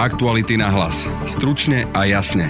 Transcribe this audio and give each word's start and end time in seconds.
Aktuality 0.00 0.56
na 0.56 0.72
hlas. 0.72 1.04
Stručne 1.28 1.84
a 1.92 2.08
jasne. 2.08 2.48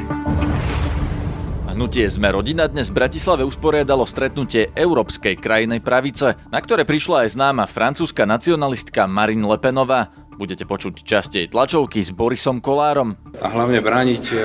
Hnutie 1.67 2.07
Sme 2.07 2.31
rodina 2.31 2.71
dnes 2.71 2.95
v 2.95 3.03
Bratislave 3.03 3.43
usporiadalo 3.43 4.07
stretnutie 4.07 4.71
Európskej 4.71 5.35
krajnej 5.35 5.83
pravice, 5.83 6.39
na 6.47 6.63
ktoré 6.63 6.87
prišla 6.87 7.27
aj 7.27 7.35
známa 7.35 7.67
francúzska 7.67 8.23
nacionalistka 8.23 9.11
Marine 9.11 9.51
Le 9.51 9.59
Penová. 9.59 10.15
Budete 10.39 10.63
počuť 10.63 11.03
častej 11.03 11.51
tlačovky 11.51 11.99
s 11.99 12.15
Borisom 12.15 12.63
Kolárom. 12.63 13.19
A 13.43 13.51
hlavne 13.51 13.83
brániť 13.83 14.25
e 14.31 14.39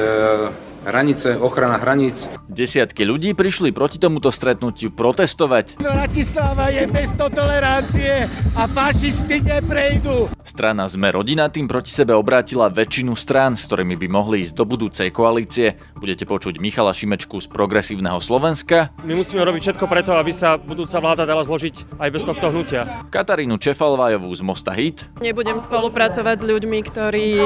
hranice, 0.86 1.34
ochrana 1.42 1.82
hraníc. 1.82 2.30
Desiatky 2.46 3.04
ľudí 3.04 3.34
prišli 3.34 3.74
proti 3.74 3.98
tomuto 3.98 4.30
stretnutiu 4.30 4.94
protestovať. 4.94 5.82
Bratislava 5.82 6.70
je 6.70 6.86
bez 6.86 7.18
tolerancie 7.18 8.30
a 8.54 8.64
fašisti 8.70 9.42
neprejdú. 9.42 10.30
Strana 10.46 10.86
Sme 10.86 11.10
rodina 11.10 11.50
tým 11.50 11.66
proti 11.66 11.90
sebe 11.90 12.14
obrátila 12.14 12.70
väčšinu 12.70 13.18
strán, 13.18 13.58
s 13.58 13.66
ktorými 13.66 13.98
by 13.98 14.08
mohli 14.08 14.46
ísť 14.46 14.54
do 14.54 14.64
budúcej 14.64 15.10
koalície. 15.10 15.82
Budete 15.98 16.30
počuť 16.30 16.62
Michala 16.62 16.94
Šimečku 16.94 17.42
z 17.42 17.50
Progresívneho 17.50 18.22
Slovenska. 18.22 18.94
My 19.02 19.18
musíme 19.18 19.42
robiť 19.42 19.74
všetko 19.74 19.86
preto, 19.90 20.14
aby 20.14 20.30
sa 20.30 20.62
budúca 20.62 21.02
vláda 21.02 21.26
dala 21.26 21.42
zložiť 21.42 21.98
aj 21.98 22.10
bez 22.14 22.24
tohto 22.24 22.54
hnutia. 22.54 23.10
Katarínu 23.10 23.58
Čefalvajovú 23.58 24.30
z 24.30 24.42
Mosta 24.46 24.72
Hit. 24.72 25.10
Nebudem 25.18 25.58
spolupracovať 25.58 26.38
s 26.40 26.46
ľuďmi, 26.46 26.80
ktorí 26.86 27.42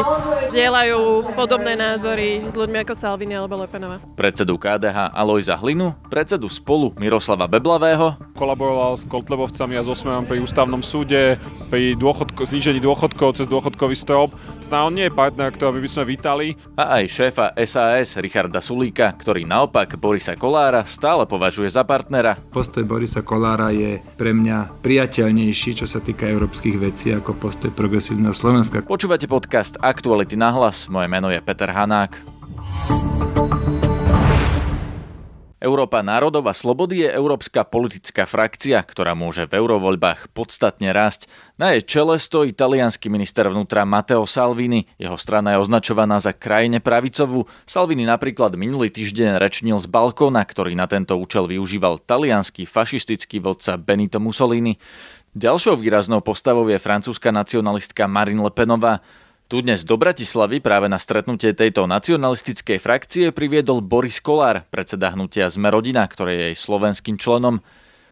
dielajú 0.52 1.32
podobné 1.40 1.80
názory 1.80 2.44
s 2.44 2.54
ľuďmi 2.54 2.84
ako 2.84 2.94
Salvini 3.00 3.29
Martiny 3.30 3.38
alebo 3.38 3.62
Lepenova. 3.62 3.98
Predsedu 4.18 4.58
KDH 4.58 5.14
Alojza 5.14 5.54
Hlinu, 5.54 5.94
predsedu 6.10 6.50
spolu 6.50 6.98
Miroslava 6.98 7.46
Beblavého. 7.46 8.18
Kolaboroval 8.34 8.98
s 8.98 9.06
Kotlebovcami 9.06 9.78
a 9.78 9.86
s 9.86 9.90
Osmerom 9.94 10.26
pri 10.26 10.42
ústavnom 10.42 10.82
súde, 10.82 11.38
pri 11.70 11.94
dôchodko, 11.94 12.50
znížení 12.50 12.82
dôchodkov 12.82 13.38
cez 13.38 13.46
dôchodkový 13.46 13.94
strop. 13.94 14.34
Zná, 14.66 14.90
on 14.90 14.98
nie 14.98 15.06
je 15.06 15.14
partner, 15.14 15.54
ktorý 15.54 15.78
by 15.78 15.90
sme 15.94 16.04
vítali. 16.10 16.58
A 16.74 16.98
aj 16.98 17.06
šéfa 17.06 17.54
SAS 17.70 18.18
Richarda 18.18 18.66
Sulíka, 18.66 19.14
ktorý 19.14 19.46
naopak 19.46 19.94
Borisa 20.02 20.34
Kolára 20.34 20.82
stále 20.90 21.30
považuje 21.30 21.70
za 21.70 21.86
partnera. 21.86 22.42
Postoj 22.50 22.82
Borisa 22.82 23.22
Kolára 23.22 23.70
je 23.70 24.02
pre 24.18 24.34
mňa 24.34 24.82
priateľnejší, 24.82 25.78
čo 25.78 25.86
sa 25.86 26.02
týka 26.02 26.26
európskych 26.26 26.82
vecí, 26.82 27.14
ako 27.14 27.38
postoj 27.38 27.70
progresívneho 27.70 28.34
Slovenska. 28.34 28.82
Počúvate 28.82 29.30
podcast 29.30 29.78
Aktuality 29.78 30.34
na 30.34 30.50
hlas. 30.50 30.90
Moje 30.90 31.06
meno 31.06 31.30
je 31.30 31.38
Peter 31.46 31.70
Hanák. 31.70 32.40
Európa 35.60 36.00
národov 36.00 36.48
a 36.48 36.56
slobody 36.56 37.04
je 37.04 37.12
európska 37.12 37.68
politická 37.68 38.24
frakcia, 38.24 38.80
ktorá 38.80 39.12
môže 39.12 39.44
v 39.44 39.60
eurovoľbách 39.60 40.32
podstatne 40.32 40.96
rásť. 40.96 41.28
Na 41.60 41.76
jej 41.76 41.84
čele 41.84 42.16
stojí 42.16 42.56
talianský 42.56 43.12
minister 43.12 43.44
vnútra 43.52 43.84
Matteo 43.84 44.24
Salvini. 44.24 44.88
Jeho 44.96 45.20
strana 45.20 45.56
je 45.56 45.62
označovaná 45.68 46.24
za 46.24 46.32
krajine 46.32 46.80
pravicovú. 46.80 47.44
Salvini 47.68 48.08
napríklad 48.08 48.56
minulý 48.56 48.88
týždeň 48.88 49.36
rečnil 49.36 49.76
z 49.84 49.88
balkóna, 49.92 50.48
ktorý 50.48 50.80
na 50.80 50.88
tento 50.88 51.20
účel 51.20 51.52
využíval 51.52 52.00
talianský 52.08 52.64
fašistický 52.64 53.44
vodca 53.44 53.76
Benito 53.76 54.24
Mussolini. 54.24 54.80
Ďalšou 55.36 55.76
výraznou 55.78 56.24
postavou 56.24 56.66
je 56.72 56.80
francúzska 56.80 57.36
nacionalistka 57.36 58.08
Marine 58.08 58.48
Le 58.48 58.52
Penová. 58.56 59.04
Tu 59.50 59.66
dnes 59.66 59.82
do 59.82 59.98
Bratislavy 59.98 60.62
práve 60.62 60.86
na 60.86 61.02
stretnutie 61.02 61.58
tejto 61.58 61.90
nacionalistickej 61.90 62.78
frakcie 62.78 63.34
priviedol 63.34 63.82
Boris 63.82 64.22
Kolár, 64.22 64.62
predseda 64.70 65.10
hnutia 65.10 65.50
Sme 65.50 65.74
rodina, 65.74 66.06
ktoré 66.06 66.38
je 66.38 66.46
jej 66.54 66.58
slovenským 66.70 67.18
členom. 67.18 67.58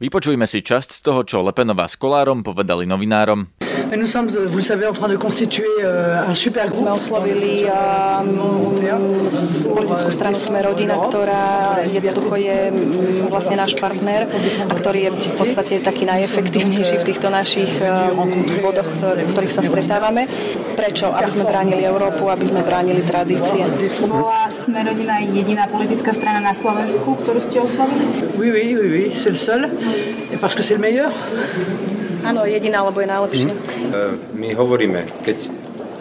Vypočujme 0.01 0.49
si 0.49 0.65
časť 0.65 0.97
z 0.97 1.01
toho, 1.05 1.21
čo 1.21 1.45
Lepenová 1.45 1.85
s 1.85 1.93
Kolárom 1.93 2.41
povedali 2.41 2.89
novinárom. 2.89 3.53
Nous 3.95 4.05
sommes, 4.05 4.27
vous 4.27 4.57
le 4.57 4.63
savez, 4.63 4.85
en 4.85 4.91
train 4.91 5.07
de 5.07 5.15
constituer 5.15 5.65
euh, 5.81 6.27
un 6.27 6.33
super 6.33 6.67
groupe. 6.67 6.83
Sme 6.83 6.91
oslovili 6.91 7.63
um, 7.71 8.75
politickú 9.71 10.11
stranu 10.11 10.43
Sme 10.43 10.59
rodina, 10.59 10.99
ktorá 10.99 11.79
jednoducho 11.87 12.35
je 12.35 12.59
um, 12.67 13.31
vlastne 13.31 13.55
náš 13.55 13.79
partner 13.79 14.27
a 14.67 14.73
ktorý 14.75 15.07
je 15.07 15.11
v 15.31 15.35
podstate 15.39 15.73
taký 15.79 16.03
najefektívnejší 16.03 16.99
v 16.99 17.05
týchto 17.07 17.31
našich 17.31 17.71
um, 17.79 18.27
bodoch, 18.59 18.87
v 18.99 19.29
ktorých 19.31 19.53
sa 19.55 19.63
stretávame. 19.63 20.27
Prečo? 20.75 21.07
Aby 21.15 21.29
sme 21.31 21.43
bránili 21.47 21.87
Európu, 21.87 22.27
aby 22.27 22.43
sme 22.43 22.67
bránili 22.67 23.07
tradície. 23.07 23.63
Bola 24.03 24.51
Sme 24.51 24.83
rodina 24.83 25.23
jediná 25.23 25.63
politická 25.71 26.11
strana 26.11 26.43
na 26.43 26.51
Slovensku, 26.51 27.23
ktorú 27.23 27.39
ste 27.39 27.63
oslovili? 27.63 28.35
Oui, 28.35 28.51
oui, 28.51 28.75
oui, 28.75 28.87
oui, 28.91 29.05
c'est 29.15 29.31
le 29.31 29.39
seul. 29.39 29.71
Et 30.27 30.35
parce 30.35 30.55
que 30.55 30.61
c'est 30.61 30.75
le 30.75 30.83
meilleur. 30.83 31.11
Áno, 32.27 32.43
jediná, 32.43 32.83
lebo 32.83 32.99
je 32.99 33.07
najlepšie. 33.07 33.51
Hm. 33.55 34.15
My 34.35 34.49
hovoríme, 34.51 35.07
keď 35.23 35.37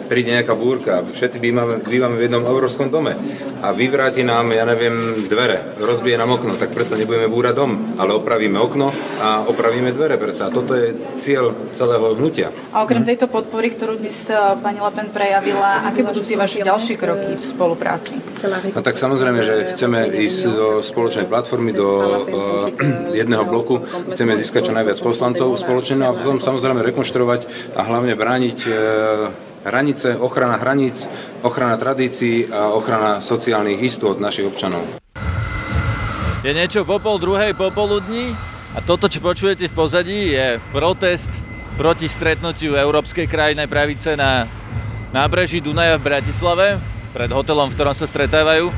príde 0.07 0.31
nejaká 0.31 0.55
búrka, 0.55 1.03
všetci 1.03 1.37
bývame, 1.37 1.83
bývame 1.83 2.15
v 2.17 2.25
jednom 2.31 2.43
európskom 2.47 2.87
dome 2.87 3.13
a 3.61 3.75
vyvráti 3.75 4.23
nám, 4.23 4.49
ja 4.55 4.63
neviem, 4.63 5.27
dvere, 5.27 5.77
rozbije 5.77 6.15
nám 6.15 6.39
okno, 6.39 6.55
tak 6.55 6.71
predsa 6.71 6.95
nebudeme 6.95 7.27
búrať 7.27 7.53
dom, 7.59 7.99
ale 7.99 8.15
opravíme 8.15 8.57
okno 8.57 8.95
a 9.19 9.43
opravíme 9.45 9.91
dvere 9.91 10.15
predsa. 10.15 10.47
A 10.47 10.53
toto 10.53 10.73
je 10.73 10.95
cieľ 11.19 11.51
celého 11.75 12.15
hnutia. 12.15 12.53
A 12.71 12.87
okrem 12.87 13.03
tejto 13.03 13.27
podpory, 13.27 13.75
ktorú 13.75 13.99
dnes 13.99 14.15
eh, 14.31 14.37
pani 14.63 14.79
Lepen 14.79 15.11
prejavila, 15.11 15.83
aké 15.85 16.01
budú 16.01 16.23
tie 16.23 16.39
vaše 16.39 16.63
ďalšie 16.63 16.95
kroky 16.95 17.37
v 17.37 17.45
spolupráci? 17.45 18.15
No 18.71 18.81
tak 18.85 19.01
samozrejme, 19.01 19.39
že 19.41 19.73
chceme 19.73 20.05
ísť 20.13 20.39
do 20.53 20.67
spoločnej 20.85 21.25
platformy, 21.25 21.73
do 21.73 21.89
uh, 21.89 22.69
jedného 23.17 23.41
bloku, 23.49 23.81
chceme 24.13 24.37
získať 24.37 24.69
čo 24.69 24.73
najviac 24.77 25.01
poslancov 25.01 25.57
spoločne 25.57 26.05
no 26.05 26.13
a 26.13 26.15
potom 26.15 26.37
samozrejme 26.37 26.85
rekonštruovať 26.85 27.73
a 27.73 27.81
hlavne 27.81 28.13
brániť 28.13 28.57
uh, 28.69 29.46
hranice, 29.65 30.17
ochrana 30.17 30.57
hraníc, 30.57 31.07
ochrana 31.41 31.77
tradícií 31.77 32.49
a 32.51 32.73
ochrana 32.73 33.23
sociálnych 33.23 33.81
istôt 33.81 34.19
našich 34.21 34.45
občanov. 34.45 34.83
Je 36.45 36.53
niečo 36.53 36.85
po 36.85 37.01
pol 37.01 37.17
druhej 37.17 37.57
popoludní 37.57 38.37
a 38.77 38.79
toto, 38.85 39.09
čo 39.09 39.23
počujete 39.23 39.69
v 39.69 39.73
pozadí, 39.73 40.19
je 40.37 40.61
protest 40.69 41.31
proti 41.77 42.09
stretnutiu 42.09 42.77
Európskej 42.77 43.25
krajnej 43.25 43.65
pravice 43.69 44.17
na 44.17 44.49
nábreží 45.13 45.61
Dunaja 45.61 45.97
v 45.97 46.05
Bratislave, 46.09 46.77
pred 47.13 47.29
hotelom, 47.33 47.69
v 47.69 47.75
ktorom 47.77 47.95
sa 47.97 48.05
stretávajú. 48.05 48.69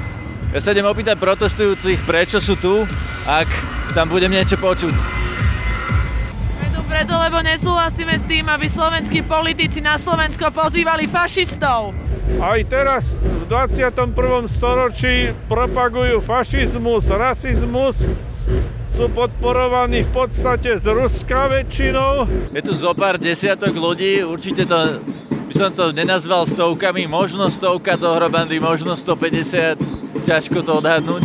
Ja 0.55 0.59
sa 0.63 0.71
idem 0.71 0.87
opýtať 0.87 1.19
protestujúcich, 1.19 2.03
prečo 2.07 2.39
sú 2.39 2.55
tu, 2.57 2.87
ak 3.27 3.47
tam 3.93 4.07
budem 4.09 4.31
niečo 4.31 4.55
počuť 4.55 5.28
preto, 6.99 7.15
lebo 7.15 7.39
nesúhlasíme 7.39 8.11
s 8.19 8.27
tým, 8.27 8.43
aby 8.51 8.67
slovenskí 8.67 9.23
politici 9.23 9.79
na 9.79 9.95
Slovensko 9.95 10.51
pozývali 10.51 11.07
fašistov. 11.07 11.95
Aj 12.43 12.59
teraz 12.67 13.15
v 13.15 13.47
21. 13.47 14.11
storočí 14.51 15.31
propagujú 15.47 16.19
fašizmus, 16.19 17.07
rasizmus, 17.07 18.03
sú 18.91 19.07
podporovaní 19.15 20.03
v 20.03 20.11
podstate 20.11 20.75
z 20.75 20.83
Ruska 20.91 21.47
väčšinou. 21.47 22.27
Je 22.51 22.59
tu 22.67 22.75
zo 22.75 22.91
pár 22.91 23.15
desiatok 23.15 23.71
ľudí, 23.71 24.19
určite 24.19 24.67
to 24.67 24.99
by 25.31 25.53
som 25.55 25.71
to 25.71 25.95
nenazval 25.95 26.43
stovkami, 26.43 27.07
možno 27.07 27.47
stovka 27.47 27.95
dohromady, 27.95 28.59
možno 28.59 28.99
150, 28.99 29.79
ťažko 30.27 30.67
to 30.67 30.83
odhadnúť. 30.83 31.23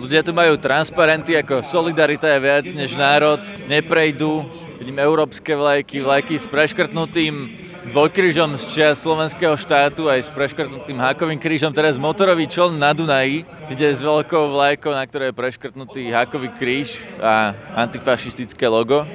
Ľudia 0.00 0.24
tu 0.24 0.32
majú 0.32 0.56
transparenty 0.56 1.36
ako 1.36 1.60
solidarita 1.60 2.24
je 2.24 2.40
viac 2.40 2.64
než 2.72 2.96
národ, 2.96 3.40
neprejdú, 3.68 4.63
Vidím 4.84 5.00
európske 5.00 5.56
vlajky, 5.56 6.04
vlajky 6.04 6.36
s 6.36 6.44
preškrtnutým 6.44 7.56
dvojkrížom 7.88 8.52
z 8.60 8.64
čia 8.68 8.88
slovenského 8.92 9.56
štátu 9.56 10.12
aj 10.12 10.28
s 10.28 10.30
preškrtnutým 10.36 11.00
hákovým 11.00 11.40
krížom, 11.40 11.72
teraz 11.72 11.96
motorový 11.96 12.44
čln 12.44 12.76
na 12.76 12.92
Dunaji, 12.92 13.48
ide 13.72 13.88
s 13.88 14.04
veľkou 14.04 14.52
vlajkou, 14.52 14.92
na 14.92 15.00
ktorej 15.08 15.32
je 15.32 15.40
preškrtnutý 15.40 16.12
hákový 16.12 16.52
kríž 16.60 17.00
a 17.16 17.56
antifašistické 17.80 18.68
logo. 18.68 19.08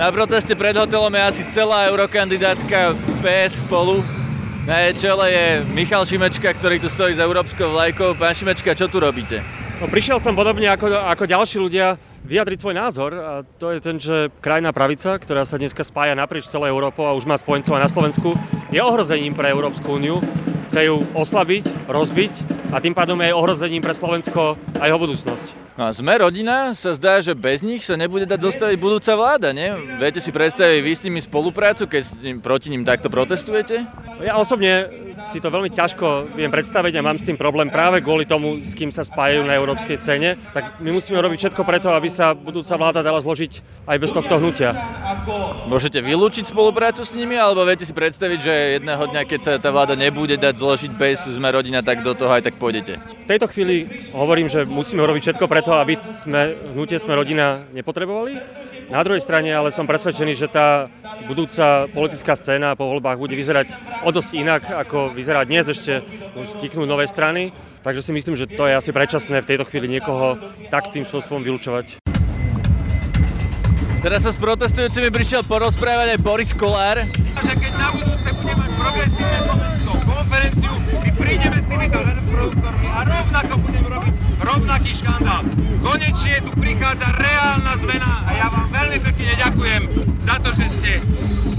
Na 0.00 0.08
proteste 0.08 0.56
pred 0.56 0.72
hotelom 0.80 1.12
je 1.12 1.20
asi 1.20 1.42
celá 1.52 1.92
eurokandidátka 1.92 2.96
PS 3.20 3.68
spolu. 3.68 4.00
Na 4.64 4.80
jej 4.88 4.96
čele 4.96 5.26
je 5.28 5.46
Michal 5.76 6.08
Šimečka, 6.08 6.48
ktorý 6.56 6.80
tu 6.80 6.88
stojí 6.88 7.20
za 7.20 7.28
európskou 7.28 7.68
vlajkou. 7.68 8.16
Pán 8.16 8.32
Šimečka, 8.32 8.72
čo 8.72 8.88
tu 8.88 8.96
robíte? 8.96 9.44
No, 9.76 9.92
prišiel 9.92 10.16
som 10.16 10.32
podobne 10.32 10.72
ako, 10.72 10.88
ako 10.88 11.24
ďalší 11.28 11.60
ľudia 11.60 12.00
vyjadriť 12.24 12.58
svoj 12.60 12.74
názor 12.76 13.10
a 13.16 13.32
to 13.58 13.72
je 13.72 13.78
ten, 13.80 13.96
že 13.96 14.28
krajná 14.44 14.70
pravica, 14.70 15.16
ktorá 15.16 15.48
sa 15.48 15.56
dneska 15.56 15.82
spája 15.82 16.12
naprieč 16.12 16.48
celou 16.48 16.68
Európou 16.68 17.08
a 17.08 17.16
už 17.16 17.24
má 17.24 17.36
spojencov 17.40 17.80
na 17.80 17.88
Slovensku, 17.88 18.36
je 18.68 18.80
ohrozením 18.80 19.32
pre 19.32 19.50
Európsku 19.50 19.96
úniu. 19.96 20.20
Chce 20.70 20.86
ju 20.86 21.02
oslabiť, 21.16 21.90
rozbiť 21.90 22.59
a 22.70 22.78
tým 22.78 22.94
pádom 22.94 23.18
je 23.18 23.34
ohrozením 23.34 23.82
pre 23.82 23.90
Slovensko 23.90 24.54
a 24.78 24.86
jeho 24.86 24.98
budúcnosť. 24.98 25.74
No 25.78 25.88
a 25.88 25.96
sme 25.96 26.12
rodina, 26.20 26.76
sa 26.76 26.92
zdá, 26.92 27.24
že 27.24 27.32
bez 27.32 27.64
nich 27.64 27.82
sa 27.82 27.96
nebude 27.96 28.28
dať 28.28 28.36
dostaviť 28.36 28.76
budúca 28.76 29.16
vláda, 29.16 29.50
nie? 29.56 29.70
Viete 29.96 30.20
si 30.20 30.28
predstaviť 30.28 30.78
vy 30.84 30.92
s 30.92 31.04
nimi 31.08 31.20
spoluprácu, 31.24 31.88
keď 31.88 32.36
proti 32.44 32.68
ním 32.68 32.84
takto 32.84 33.08
protestujete? 33.08 33.88
Ja 34.20 34.36
osobne 34.36 34.92
si 35.32 35.40
to 35.40 35.48
veľmi 35.48 35.72
ťažko 35.72 36.36
viem 36.36 36.52
predstaviť 36.52 37.00
a 37.00 37.06
mám 37.06 37.16
s 37.16 37.24
tým 37.24 37.40
problém 37.40 37.72
práve 37.72 38.04
kvôli 38.04 38.28
tomu, 38.28 38.60
s 38.60 38.76
kým 38.76 38.92
sa 38.92 39.08
spájajú 39.08 39.40
na 39.48 39.56
európskej 39.56 39.96
scéne. 39.96 40.36
Tak 40.52 40.84
my 40.84 40.92
musíme 40.92 41.16
robiť 41.16 41.48
všetko 41.48 41.62
preto, 41.64 41.88
aby 41.96 42.12
sa 42.12 42.36
budúca 42.36 42.76
vláda 42.76 43.00
dala 43.00 43.16
zložiť 43.24 43.64
aj 43.88 43.96
bez 43.96 44.12
tohto 44.12 44.36
hnutia. 44.36 44.76
Môžete 45.70 46.02
vylúčiť 46.02 46.50
spoluprácu 46.50 47.04
s 47.06 47.12
nimi, 47.14 47.36
alebo 47.38 47.62
viete 47.62 47.86
si 47.86 47.94
predstaviť, 47.94 48.38
že 48.40 48.54
jedného 48.80 49.04
dňa, 49.10 49.22
keď 49.28 49.40
sa 49.40 49.52
tá 49.60 49.70
vláda 49.70 49.94
nebude 49.94 50.34
dať 50.34 50.58
zložiť 50.58 50.90
bez 50.96 51.28
sme 51.28 51.48
rodina, 51.52 51.84
tak 51.84 52.02
do 52.02 52.16
toho 52.16 52.32
aj 52.32 52.50
tak 52.50 52.58
pôjdete? 52.58 52.98
V 52.98 53.28
tejto 53.28 53.46
chvíli 53.46 54.08
hovorím, 54.10 54.50
že 54.50 54.66
musíme 54.66 55.04
urobiť 55.04 55.30
všetko 55.30 55.46
preto, 55.46 55.76
aby 55.76 55.94
sme, 56.16 56.58
hnutie 56.74 56.98
sme 56.98 57.14
rodina 57.14 57.62
nepotrebovali. 57.70 58.40
Na 58.90 59.06
druhej 59.06 59.22
strane 59.22 59.54
ale 59.54 59.70
som 59.70 59.86
presvedčený, 59.86 60.34
že 60.34 60.50
tá 60.50 60.90
budúca 61.30 61.86
politická 61.94 62.34
scéna 62.34 62.74
po 62.74 62.90
voľbách 62.90 63.22
bude 63.22 63.38
vyzerať 63.38 63.70
o 64.02 64.10
dosť 64.10 64.30
inak, 64.34 64.66
ako 64.66 65.14
vyzerá 65.14 65.46
dnes. 65.46 65.70
Ešte 65.70 66.02
vzniknú 66.34 66.90
nové 66.90 67.06
strany, 67.06 67.54
takže 67.86 68.02
si 68.02 68.10
myslím, 68.10 68.34
že 68.34 68.50
to 68.50 68.66
je 68.66 68.74
asi 68.74 68.90
predčasné 68.90 69.46
v 69.46 69.48
tejto 69.54 69.62
chvíli 69.70 69.86
niekoho 69.86 70.42
tak 70.74 70.90
tým 70.90 71.06
spôsobom 71.06 71.38
vylúčovať. 71.38 71.99
Teraz 74.00 74.24
sa 74.24 74.32
s 74.32 74.40
protestujúcimi 74.40 75.12
prišiel 75.12 75.44
porozprávať 75.44 76.16
aj 76.16 76.18
Boris 76.24 76.56
Kolár. 76.56 77.04
Že 77.04 77.52
keď 77.52 77.72
na 77.76 77.88
budúce 77.92 78.28
bude 78.32 78.54
mať 78.56 78.70
progresívne 78.80 79.38
Slovensko 79.44 79.92
konferenciu, 80.08 80.72
my 81.04 81.10
prídeme 81.20 81.58
s 81.60 81.66
týmito 81.68 81.98
produktormi 82.00 82.88
a 82.88 83.00
rovnako 83.04 83.52
budeme 83.60 83.88
robiť 83.92 84.14
rovnaký 84.40 84.90
škandál. 84.96 85.44
Konečne 85.84 86.36
tu 86.40 86.50
prichádza 86.56 87.08
reálna 87.12 87.72
zmena 87.76 88.12
a 88.24 88.30
ja 88.40 88.46
vám 88.48 88.68
veľmi 88.72 88.98
pekne 89.04 89.32
ďakujem 89.36 89.82
za 90.24 90.36
to, 90.40 90.48
že 90.56 90.66
ste 90.80 90.92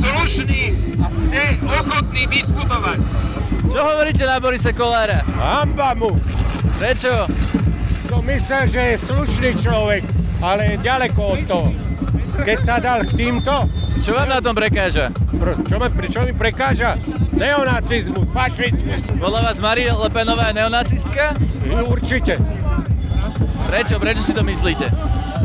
slušní 0.01 0.63
a 0.97 1.05
ste 1.29 1.43
ochotní 1.61 2.23
diskutovať. 2.25 2.97
Čo 3.69 3.79
hovoríte 3.85 4.25
na 4.25 4.41
Borise 4.41 4.73
Kolára? 4.73 5.21
Hamba 5.37 5.93
mu! 5.93 6.17
Prečo? 6.81 7.29
Som 8.09 8.25
myslel, 8.25 8.65
že 8.65 8.81
je 8.81 9.05
slušný 9.05 9.49
človek, 9.61 10.01
ale 10.41 10.73
je 10.73 10.75
ďaleko 10.81 11.21
od 11.37 11.41
toho. 11.45 11.69
Keď 12.41 12.59
sa 12.65 12.81
dal 12.81 13.05
k 13.05 13.13
týmto... 13.13 13.69
Čo 14.01 14.17
vám 14.17 14.33
na 14.33 14.41
tom 14.41 14.57
prekáža? 14.57 15.13
Pro, 15.13 15.53
čo, 15.61 15.77
ma, 15.77 15.85
čo 15.93 16.25
mi 16.25 16.33
prekáža? 16.33 16.97
Neonacizmus, 17.37 18.25
fašizmus. 18.33 19.05
Podľa 19.13 19.39
vás 19.45 19.57
Marie 19.61 19.93
Le 19.93 20.09
Penová 20.09 20.49
je 20.49 20.57
neonacistka? 20.57 21.37
Určite. 21.85 22.41
Prečo? 23.69 24.01
Prečo 24.01 24.21
si 24.25 24.33
to 24.33 24.41
myslíte? 24.41 24.89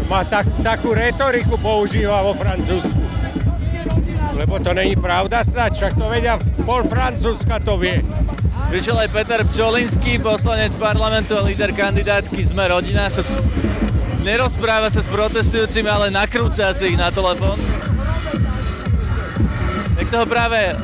Má 0.08 0.25
tak, 0.25 0.48
takú 0.64 0.96
retoriku 0.96 1.60
používa 1.60 2.25
vo 2.25 2.32
Francúzsku. 2.32 2.96
Lebo 4.32 4.56
to 4.56 4.72
není 4.72 4.96
pravda 4.96 5.44
snad, 5.44 5.76
však 5.76 6.00
to 6.00 6.08
vedia, 6.08 6.40
pol 6.64 6.81
Francúzska 6.88 7.60
to 7.60 7.76
vie. 7.76 8.00
Prišiel 8.72 9.04
aj 9.04 9.12
Peter 9.12 9.40
Pčolinský, 9.44 10.16
poslanec 10.16 10.72
parlamentu 10.81 11.37
a 11.37 11.44
líder 11.44 11.76
kandidátky 11.76 12.40
Sme 12.40 12.72
rodina. 12.72 13.12
Nerozpráva 14.26 14.90
sa 14.90 14.99
s 14.99 15.06
protestujúcimi, 15.06 15.87
ale 15.87 16.11
nakrúca 16.11 16.75
si 16.75 16.90
ich 16.90 16.99
na 16.99 17.14
telefón. 17.14 17.62
Tak 19.94 20.06
toho 20.11 20.26
práve 20.26 20.75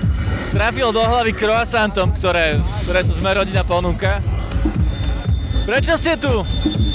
trafil 0.55 0.95
do 0.95 1.03
hlavy 1.03 1.35
croissantom, 1.35 2.15
ktoré, 2.15 2.63
ktoré 2.87 3.03
tu 3.03 3.11
Sme 3.19 3.35
rodina 3.35 3.67
ponúka. 3.67 4.23
Prečo 5.63 5.95
ste 5.95 6.19
tu? 6.19 6.43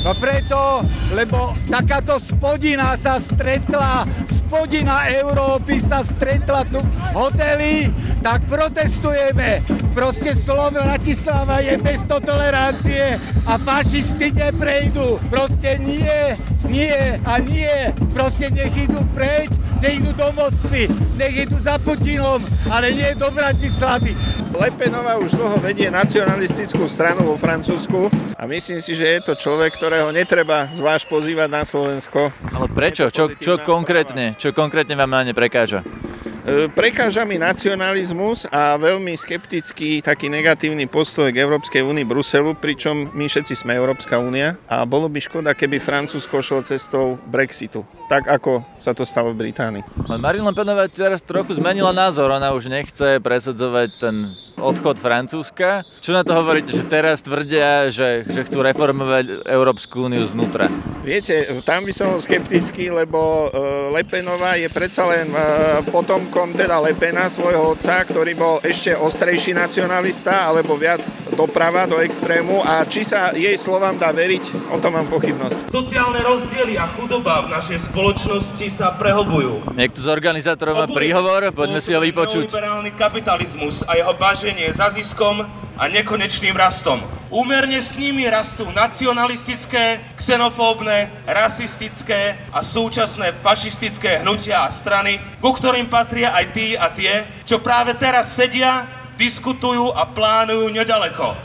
No 0.04 0.12
preto, 0.20 0.84
lebo 1.16 1.56
takáto 1.72 2.20
spodina 2.20 3.00
sa 3.00 3.16
stretla, 3.16 4.04
spodina 4.28 5.08
Európy 5.08 5.80
sa 5.80 6.04
stretla 6.04 6.68
tu 6.68 6.84
v 6.84 6.96
hoteli, 7.16 7.88
tak 8.20 8.44
protestujeme. 8.52 9.64
Proste 9.96 10.36
slovo 10.36 10.84
Bratislava 10.84 11.64
je 11.64 11.80
bez 11.80 12.04
tolerancie 12.06 13.16
a 13.48 13.56
fašisti 13.56 14.36
neprejdú. 14.36 15.16
Proste 15.32 15.80
nie, 15.80 16.36
nie 16.68 17.18
a 17.24 17.40
nie. 17.40 17.96
Proste 18.12 18.52
nech 18.52 18.76
idú 18.76 19.00
preč, 19.16 19.56
nech 19.80 20.04
idú 20.04 20.12
do 20.12 20.28
Moskvy, 20.36 20.92
nech 21.16 21.48
idú 21.48 21.56
za 21.58 21.80
Putinom, 21.80 22.44
ale 22.68 22.92
nie 22.92 23.16
do 23.16 23.32
Bratislavy. 23.32 24.12
Lepenová 24.54 25.16
už 25.18 25.40
dlho 25.40 25.58
vedie 25.64 25.88
nacionalistickú 25.88 26.86
stranu 26.92 27.32
vo 27.32 27.36
Francúzsku 27.40 28.27
a 28.38 28.46
myslím 28.46 28.78
si, 28.78 28.94
že 28.94 29.18
je 29.18 29.20
to 29.26 29.34
človek, 29.34 29.74
ktorého 29.74 30.14
netreba 30.14 30.70
zvlášť 30.70 31.10
pozývať 31.10 31.50
na 31.50 31.66
Slovensko. 31.66 32.30
Ale 32.54 32.70
prečo? 32.70 33.10
Čo, 33.10 33.34
čo 33.34 33.58
konkrétne? 33.66 34.38
Čo 34.38 34.54
konkrétne 34.54 34.94
vám 34.94 35.10
na 35.10 35.26
ne 35.26 35.34
prekáža? 35.34 35.82
Prekáža 36.48 37.28
mi 37.28 37.36
nacionalizmus 37.36 38.48
a 38.48 38.80
veľmi 38.80 39.12
skeptický, 39.20 40.00
taký 40.00 40.32
negatívny 40.32 40.88
postoj 40.88 41.28
k 41.28 41.44
Európskej 41.44 41.84
únii 41.84 42.08
Bruselu, 42.08 42.56
pričom 42.56 43.12
my 43.12 43.28
všetci 43.28 43.52
sme 43.52 43.76
Európska 43.76 44.16
únia 44.16 44.56
a 44.72 44.88
bolo 44.88 45.12
by 45.12 45.20
škoda, 45.20 45.52
keby 45.52 45.84
Francúzsko 45.84 46.40
šlo 46.40 46.64
cestou 46.64 47.20
Brexitu, 47.28 47.84
tak 48.08 48.32
ako 48.32 48.64
sa 48.80 48.96
to 48.96 49.04
stalo 49.04 49.36
v 49.36 49.44
Británii. 49.44 49.84
Marine 50.08 50.48
Le 50.48 50.56
Penová 50.56 50.88
teraz 50.88 51.20
trochu 51.20 51.60
zmenila 51.60 51.92
názor, 51.92 52.32
ona 52.32 52.56
už 52.56 52.72
nechce 52.72 53.20
presadzovať 53.20 53.90
ten 54.00 54.16
odchod 54.58 54.98
Francúzska. 54.98 55.86
Čo 56.02 56.18
na 56.18 56.26
to 56.26 56.34
hovoríte, 56.34 56.74
že 56.74 56.84
teraz 56.90 57.22
tvrdia, 57.22 57.94
že, 57.94 58.26
že 58.26 58.42
chcú 58.44 58.66
reformovať 58.66 59.46
Európsku 59.46 60.10
úniu 60.10 60.26
znútra? 60.26 60.68
Viete, 61.08 61.64
tam 61.64 61.88
by 61.88 61.94
som 61.96 62.20
skeptický, 62.20 62.92
lebo 62.92 63.48
Lepenová 63.96 64.60
je 64.60 64.68
predsa 64.68 65.08
len 65.08 65.32
potomkom 65.88 66.52
teda 66.52 66.84
Lepena, 66.84 67.32
svojho 67.32 67.78
otca, 67.78 68.04
ktorý 68.04 68.36
bol 68.36 68.60
ešte 68.60 68.92
ostrejší 68.92 69.56
nacionalista, 69.56 70.50
alebo 70.50 70.76
viac 70.76 71.08
doprava 71.32 71.88
do 71.88 72.02
extrému 72.04 72.60
a 72.60 72.84
či 72.84 73.08
sa 73.08 73.32
jej 73.32 73.56
slovám 73.56 73.96
dá 73.96 74.12
veriť, 74.12 74.74
o 74.74 74.82
tom 74.84 75.00
mám 75.00 75.08
pochybnosť. 75.08 75.72
Sociálne 75.72 76.20
rozdiely 76.20 76.76
a 76.76 76.92
chudoba 76.92 77.48
v 77.48 77.56
našej 77.56 77.88
spoločnosti 77.88 78.68
sa 78.68 78.92
prehlbujú. 79.00 79.78
Niekto 79.80 80.04
z 80.04 80.08
organizátorov 80.12 80.76
má 80.76 80.88
príhovor, 80.92 81.56
poďme 81.56 81.80
si 81.80 81.96
ho 81.96 82.04
vypočuť. 82.04 82.52
Liberálny 82.52 82.92
kapitalizmus 83.00 83.88
a 83.88 83.96
jeho 83.96 84.12
baženie 84.48 84.72
za 84.72 84.88
ziskom 84.96 85.44
a 85.76 85.92
nekonečným 85.92 86.56
rastom. 86.56 87.04
Úmerne 87.28 87.84
s 87.84 88.00
nimi 88.00 88.24
rastú 88.32 88.64
nacionalistické, 88.72 90.00
xenofóbne, 90.16 91.12
rasistické 91.28 92.40
a 92.56 92.64
súčasné 92.64 93.36
fašistické 93.44 94.24
hnutia 94.24 94.64
a 94.64 94.72
strany, 94.72 95.20
ku 95.44 95.52
ktorým 95.52 95.92
patria 95.92 96.32
aj 96.32 96.46
tí 96.56 96.80
a 96.80 96.88
tie, 96.88 97.28
čo 97.44 97.60
práve 97.60 97.92
teraz 98.00 98.32
sedia, 98.32 98.88
diskutujú 99.20 99.92
a 99.92 100.08
plánujú 100.08 100.72
nedaleko. 100.72 101.36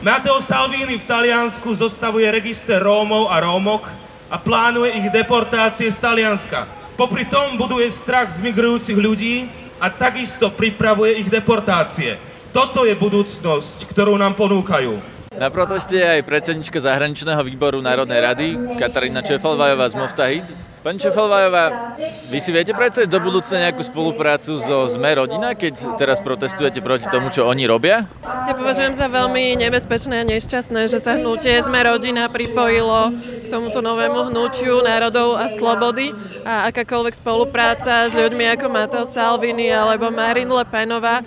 Matteo 0.00 0.40
Salvini 0.40 0.96
v 0.96 1.04
Taliansku 1.04 1.76
zostavuje 1.76 2.24
register 2.32 2.80
Rómov 2.80 3.28
a 3.28 3.36
Rómok 3.36 3.84
a 4.32 4.40
plánuje 4.40 4.96
ich 4.96 5.12
deportácie 5.12 5.92
z 5.92 6.00
Talianska. 6.00 6.64
Popri 6.96 7.28
tom 7.28 7.60
buduje 7.60 7.92
strach 7.92 8.32
z 8.32 8.40
migrujúcich 8.40 8.96
ľudí 8.96 9.60
a 9.80 9.88
takisto 9.88 10.52
pripravuje 10.52 11.24
ich 11.24 11.32
deportácie. 11.32 12.20
Toto 12.52 12.84
je 12.84 12.92
budúcnosť, 12.92 13.88
ktorú 13.88 14.14
nám 14.20 14.36
ponúkajú. 14.36 15.00
Na 15.40 15.48
proteste 15.48 15.96
je 15.96 16.04
aj 16.04 16.26
predsednička 16.26 16.76
zahraničného 16.76 17.40
výboru 17.46 17.80
Národnej 17.80 18.20
rady 18.20 18.46
Katarína 18.76 19.24
Čefalvajová 19.24 19.88
z 19.88 19.96
Mosta 19.96 20.28
Hit. 20.28 20.44
Pani 20.80 20.96
Čefalvajová, 20.96 21.92
vy 22.32 22.40
si 22.40 22.56
viete 22.56 22.72
predstaviť 22.72 23.12
do 23.12 23.20
budúcna 23.20 23.68
nejakú 23.68 23.84
spoluprácu 23.84 24.56
so 24.56 24.88
Sme 24.88 25.12
rodina, 25.12 25.52
keď 25.52 26.00
teraz 26.00 26.24
protestujete 26.24 26.80
proti 26.80 27.04
tomu, 27.12 27.28
čo 27.28 27.44
oni 27.44 27.68
robia? 27.68 28.08
Ja 28.24 28.56
považujem 28.56 28.96
za 28.96 29.12
veľmi 29.12 29.60
nebezpečné 29.60 30.24
a 30.24 30.24
nešťastné, 30.24 30.88
že 30.88 31.04
sa 31.04 31.20
hnutie 31.20 31.60
Sme 31.60 31.84
rodina 31.84 32.32
pripojilo 32.32 33.12
k 33.44 33.46
tomuto 33.52 33.84
novému 33.84 34.32
hnutiu 34.32 34.80
národov 34.80 35.36
a 35.36 35.52
slobody 35.52 36.16
a 36.48 36.72
akákoľvek 36.72 37.12
spolupráca 37.12 38.08
s 38.08 38.16
ľuďmi 38.16 38.48
ako 38.56 38.72
Mateo 38.72 39.04
Salvini 39.04 39.68
alebo 39.68 40.08
Marine 40.08 40.48
Le 40.48 40.64
Penová, 40.64 41.20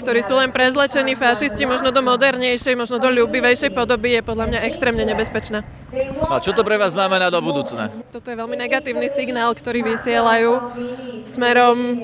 ktorí 0.00 0.24
sú 0.24 0.40
len 0.40 0.48
prezlečení 0.48 1.12
fašisti, 1.12 1.68
možno 1.68 1.92
do 1.92 2.00
modernejšej, 2.00 2.72
možno 2.72 2.96
do 2.96 3.12
ľubivejšej 3.12 3.76
podoby, 3.76 4.16
je 4.16 4.22
podľa 4.24 4.48
mňa 4.48 4.64
extrémne 4.64 5.04
nebezpečná. 5.04 5.83
A 6.28 6.42
čo 6.42 6.50
to 6.52 6.66
pre 6.66 6.74
vás 6.74 6.92
znamená 6.94 7.30
do 7.30 7.38
budúcna? 7.38 7.90
Toto 8.10 8.26
je 8.26 8.36
veľmi 8.36 8.56
negatívny 8.58 9.06
signál, 9.12 9.54
ktorý 9.54 9.86
vysielajú 9.86 10.74
smerom 11.26 12.02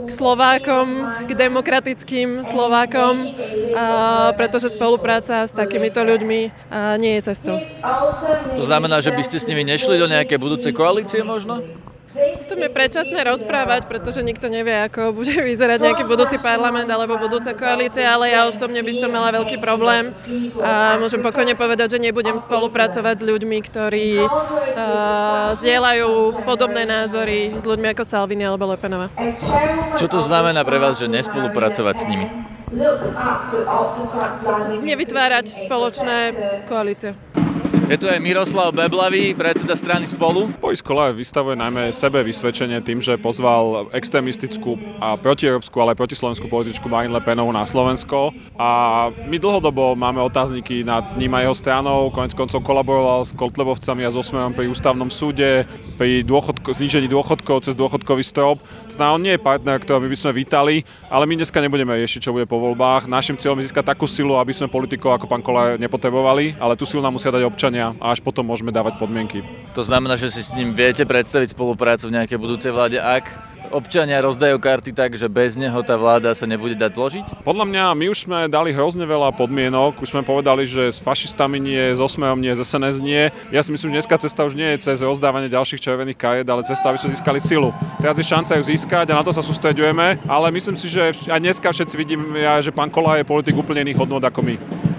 k 0.00 0.10
Slovákom, 0.10 0.86
k 1.28 1.30
demokratickým 1.36 2.44
Slovákom, 2.44 3.36
a 3.76 4.32
pretože 4.36 4.72
spolupráca 4.72 5.44
s 5.48 5.52
takýmito 5.52 6.00
ľuďmi 6.00 6.40
nie 7.00 7.12
je 7.20 7.22
cestou. 7.32 7.56
To 8.56 8.64
znamená, 8.64 9.00
že 9.04 9.12
by 9.12 9.22
ste 9.24 9.36
s 9.40 9.48
nimi 9.48 9.64
nešli 9.64 9.96
do 9.96 10.08
nejakej 10.08 10.38
budúcej 10.40 10.72
koalície 10.72 11.20
možno? 11.24 11.60
To 12.10 12.58
je 12.58 12.66
predčasné 12.66 13.22
rozprávať, 13.22 13.86
pretože 13.86 14.18
nikto 14.26 14.50
nevie, 14.50 14.74
ako 14.90 15.14
bude 15.14 15.30
vyzerať 15.30 15.78
nejaký 15.78 16.02
budúci 16.02 16.42
parlament 16.42 16.90
alebo 16.90 17.14
budúca 17.14 17.54
koalícia, 17.54 18.02
ale 18.10 18.34
ja 18.34 18.50
osobne 18.50 18.82
by 18.82 18.92
som 18.98 19.14
mala 19.14 19.30
veľký 19.30 19.62
problém 19.62 20.10
a 20.58 20.98
môžem 20.98 21.22
pokojne 21.22 21.54
povedať, 21.54 21.94
že 21.94 22.02
nebudem 22.02 22.42
spolupracovať 22.42 23.22
s 23.22 23.26
ľuďmi, 23.26 23.58
ktorí 23.62 24.26
uh, 24.26 25.54
zdieľajú 25.62 26.42
podobné 26.42 26.82
názory 26.82 27.54
s 27.54 27.62
ľuďmi 27.62 27.94
ako 27.94 28.02
Salvini 28.02 28.42
alebo 28.42 28.66
Lepenova. 28.66 29.06
Čo 29.94 30.10
to 30.10 30.18
znamená 30.18 30.66
pre 30.66 30.82
vás, 30.82 30.98
že 30.98 31.06
nespolupracovať 31.06 31.94
s 31.94 32.04
nimi? 32.10 32.26
Nevytvárať 34.82 35.46
spoločné 35.66 36.18
koalície. 36.70 37.18
Je 37.90 37.98
tu 37.98 38.06
aj 38.06 38.22
Miroslav 38.22 38.70
Beblavý, 38.70 39.34
predseda 39.34 39.74
strany 39.74 40.06
Spolu. 40.06 40.46
Boris 40.62 40.78
Kolár 40.78 41.10
vystavuje 41.10 41.58
najmä 41.58 41.90
sebe 41.90 42.22
vysvedčenie 42.22 42.78
tým, 42.86 43.02
že 43.02 43.18
pozval 43.18 43.90
extrémistickú 43.90 44.78
a 45.02 45.18
protieurópsku, 45.18 45.74
ale 45.82 45.98
aj 45.98 45.98
protislovenskú 45.98 46.46
političku 46.46 46.86
Marine 46.86 47.18
Le 47.18 47.18
Penovú 47.18 47.50
na 47.50 47.66
Slovensko. 47.66 48.30
A 48.54 49.10
my 49.26 49.34
dlhodobo 49.42 49.98
máme 49.98 50.22
otázniky 50.22 50.86
nad 50.86 51.02
ním 51.18 51.34
a 51.34 51.42
jeho 51.42 51.50
stranou. 51.50 52.14
Konec 52.14 52.30
koncov 52.38 52.62
kolaboroval 52.62 53.26
s 53.26 53.34
Kotlebovcami 53.34 54.06
a 54.06 54.14
so 54.14 54.22
Smerom 54.22 54.54
pri 54.54 54.70
ústavnom 54.70 55.10
súde, 55.10 55.66
pri 55.98 56.22
dôchodko, 56.22 56.70
znížení 56.78 57.10
dôchodkov 57.10 57.66
cez 57.66 57.74
dôchodkový 57.74 58.22
strop. 58.22 58.62
Znamená, 58.86 59.18
on 59.18 59.22
nie 59.26 59.34
je 59.34 59.42
partner, 59.42 59.82
ktorého 59.82 60.06
by 60.06 60.14
sme 60.14 60.38
vítali, 60.38 60.86
ale 61.10 61.26
my 61.26 61.42
dneska 61.42 61.58
nebudeme 61.58 61.98
riešiť, 61.98 62.22
čo 62.22 62.30
bude 62.30 62.46
po 62.46 62.62
voľbách. 62.62 63.10
Našim 63.10 63.34
cieľom 63.34 63.58
je 63.58 63.66
získať 63.66 63.98
takú 63.98 64.06
silu, 64.06 64.38
aby 64.38 64.54
sme 64.54 64.70
politikov 64.70 65.18
ako 65.18 65.26
pán 65.26 65.42
Kolár 65.42 65.74
nepotrebovali, 65.74 66.54
ale 66.62 66.78
tú 66.78 66.86
silu 66.86 67.02
nám 67.02 67.18
musia 67.18 67.34
dať 67.34 67.42
občania 67.42 67.79
a 67.80 68.12
až 68.12 68.20
potom 68.20 68.44
môžeme 68.44 68.68
dávať 68.68 69.00
podmienky. 69.00 69.40
To 69.72 69.82
znamená, 69.82 70.14
že 70.20 70.28
si 70.28 70.44
s 70.44 70.52
ním 70.52 70.76
viete 70.76 71.02
predstaviť 71.08 71.56
spoluprácu 71.56 72.12
v 72.12 72.20
nejakej 72.20 72.38
budúcej 72.38 72.70
vláde, 72.70 73.00
ak 73.00 73.50
občania 73.70 74.18
rozdajú 74.18 74.58
karty 74.58 74.90
tak, 74.90 75.14
že 75.14 75.30
bez 75.30 75.54
neho 75.54 75.78
tá 75.86 75.94
vláda 75.94 76.34
sa 76.34 76.44
nebude 76.44 76.74
dať 76.74 76.90
zložiť? 76.90 77.26
Podľa 77.46 77.64
mňa 77.70 77.84
my 77.94 78.06
už 78.10 78.18
sme 78.26 78.38
dali 78.50 78.74
hrozne 78.74 79.06
veľa 79.06 79.30
podmienok, 79.38 80.02
už 80.02 80.10
sme 80.10 80.26
povedali, 80.26 80.66
že 80.66 80.90
s 80.90 80.98
fašistami 80.98 81.62
nie, 81.62 81.94
s 81.94 82.02
osmejom 82.02 82.42
nie, 82.42 82.50
s 82.50 82.60
SNS 82.66 82.98
nie. 82.98 83.30
Ja 83.54 83.62
si 83.62 83.70
myslím, 83.70 83.94
že 83.94 84.02
dneska 84.02 84.18
cesta 84.18 84.42
už 84.42 84.58
nie 84.58 84.74
je 84.74 84.90
cez 84.90 84.98
rozdávanie 85.00 85.46
ďalších 85.46 85.80
červených 85.80 86.18
kariet, 86.18 86.48
ale 86.50 86.66
cesta, 86.66 86.90
aby 86.90 86.98
sme 86.98 87.14
získali 87.14 87.38
silu. 87.38 87.70
Teraz 88.02 88.18
je 88.18 88.26
šanca 88.26 88.58
ju 88.58 88.62
získať 88.66 89.06
a 89.14 89.18
na 89.18 89.22
to 89.22 89.30
sa 89.30 89.40
sústredujeme, 89.40 90.18
ale 90.26 90.46
myslím 90.50 90.74
si, 90.74 90.90
že 90.90 91.14
aj 91.30 91.38
dneska 91.38 91.70
všetci 91.70 91.94
vidíme, 91.94 92.42
že 92.60 92.74
pán 92.74 92.90
Kola 92.90 93.22
je 93.22 93.24
politik 93.28 93.54
úplne 93.54 93.86
iných 93.86 94.02
hodnot 94.02 94.26
ako 94.26 94.42
my. 94.42 94.89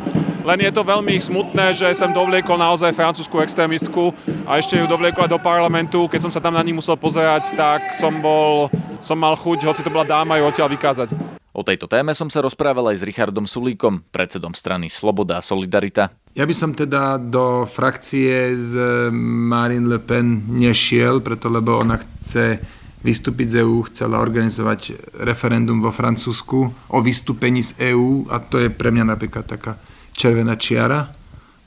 Len 0.41 0.57
je 0.57 0.73
to 0.73 0.81
veľmi 0.81 1.21
smutné, 1.21 1.69
že 1.77 1.85
som 1.93 2.09
dovliekol 2.09 2.57
naozaj 2.57 2.97
francúzsku 2.97 3.37
extrémistku 3.45 4.09
a 4.49 4.57
ešte 4.57 4.73
ju 4.73 4.89
dovliekol 4.89 5.29
aj 5.29 5.31
do 5.37 5.37
parlamentu. 5.37 6.09
Keď 6.09 6.17
som 6.25 6.33
sa 6.33 6.41
tam 6.41 6.57
na 6.57 6.65
ní 6.65 6.73
musel 6.73 6.97
pozerať, 6.97 7.53
tak 7.53 7.93
som 7.93 8.17
bol, 8.25 8.65
som 9.05 9.21
mal 9.21 9.37
chuť, 9.37 9.69
hoci 9.69 9.85
to 9.85 9.93
bola 9.93 10.01
dáma, 10.01 10.41
ju 10.41 10.49
odtiaľ 10.49 10.73
vykázať. 10.73 11.13
O 11.53 11.61
tejto 11.61 11.85
téme 11.85 12.17
som 12.17 12.25
sa 12.25 12.41
rozprával 12.41 12.89
aj 12.89 13.03
s 13.03 13.05
Richardom 13.05 13.45
Sulíkom, 13.45 14.01
predsedom 14.09 14.57
strany 14.57 14.89
Sloboda 14.89 15.37
a 15.37 15.45
Solidarita. 15.45 16.09
Ja 16.33 16.49
by 16.49 16.55
som 16.57 16.73
teda 16.73 17.21
do 17.21 17.69
frakcie 17.69 18.57
z 18.57 18.73
Marine 19.13 19.93
Le 19.93 20.01
Pen 20.01 20.41
nešiel, 20.57 21.21
preto 21.21 21.53
lebo 21.53 21.77
ona 21.77 22.01
chce 22.01 22.57
vystúpiť 23.05 23.45
z 23.45 23.55
EÚ, 23.61 23.93
chcela 23.93 24.17
organizovať 24.17 25.13
referendum 25.21 25.85
vo 25.85 25.93
Francúzsku 25.93 26.59
o 26.89 26.97
vystúpení 26.97 27.61
z 27.61 27.93
EÚ 27.93 28.25
a 28.33 28.41
to 28.41 28.57
je 28.57 28.73
pre 28.73 28.89
mňa 28.89 29.05
napríklad 29.05 29.45
taká 29.45 29.77
červená 30.21 30.53
čiara, 30.53 31.09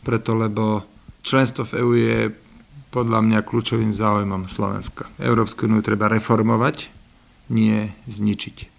preto 0.06 0.38
lebo 0.38 0.87
členstvo 1.26 1.66
v 1.66 1.73
EÚ 1.82 1.92
je 1.99 2.18
podľa 2.94 3.26
mňa 3.26 3.42
kľúčovým 3.42 3.90
záujmom 3.90 4.46
Slovenska. 4.46 5.11
Európsku 5.18 5.66
úniu 5.66 5.82
treba 5.82 6.06
reformovať, 6.06 6.87
nie 7.50 7.90
zničiť. 8.06 8.70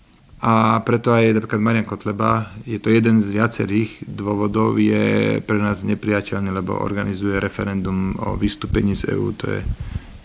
A 0.46 0.80
preto 0.88 1.12
aj 1.12 1.36
napríklad 1.36 1.60
Marian 1.60 1.88
Kotleba, 1.88 2.56
je 2.64 2.80
to 2.80 2.88
jeden 2.88 3.20
z 3.20 3.36
viacerých 3.36 4.08
dôvodov, 4.08 4.80
je 4.80 5.40
pre 5.44 5.60
nás 5.60 5.84
nepriateľný, 5.84 6.56
lebo 6.56 6.80
organizuje 6.80 7.36
referendum 7.42 8.16
o 8.24 8.40
vystúpení 8.40 8.96
z 8.96 9.12
EÚ. 9.12 9.36
To 9.44 9.46
je 9.52 9.60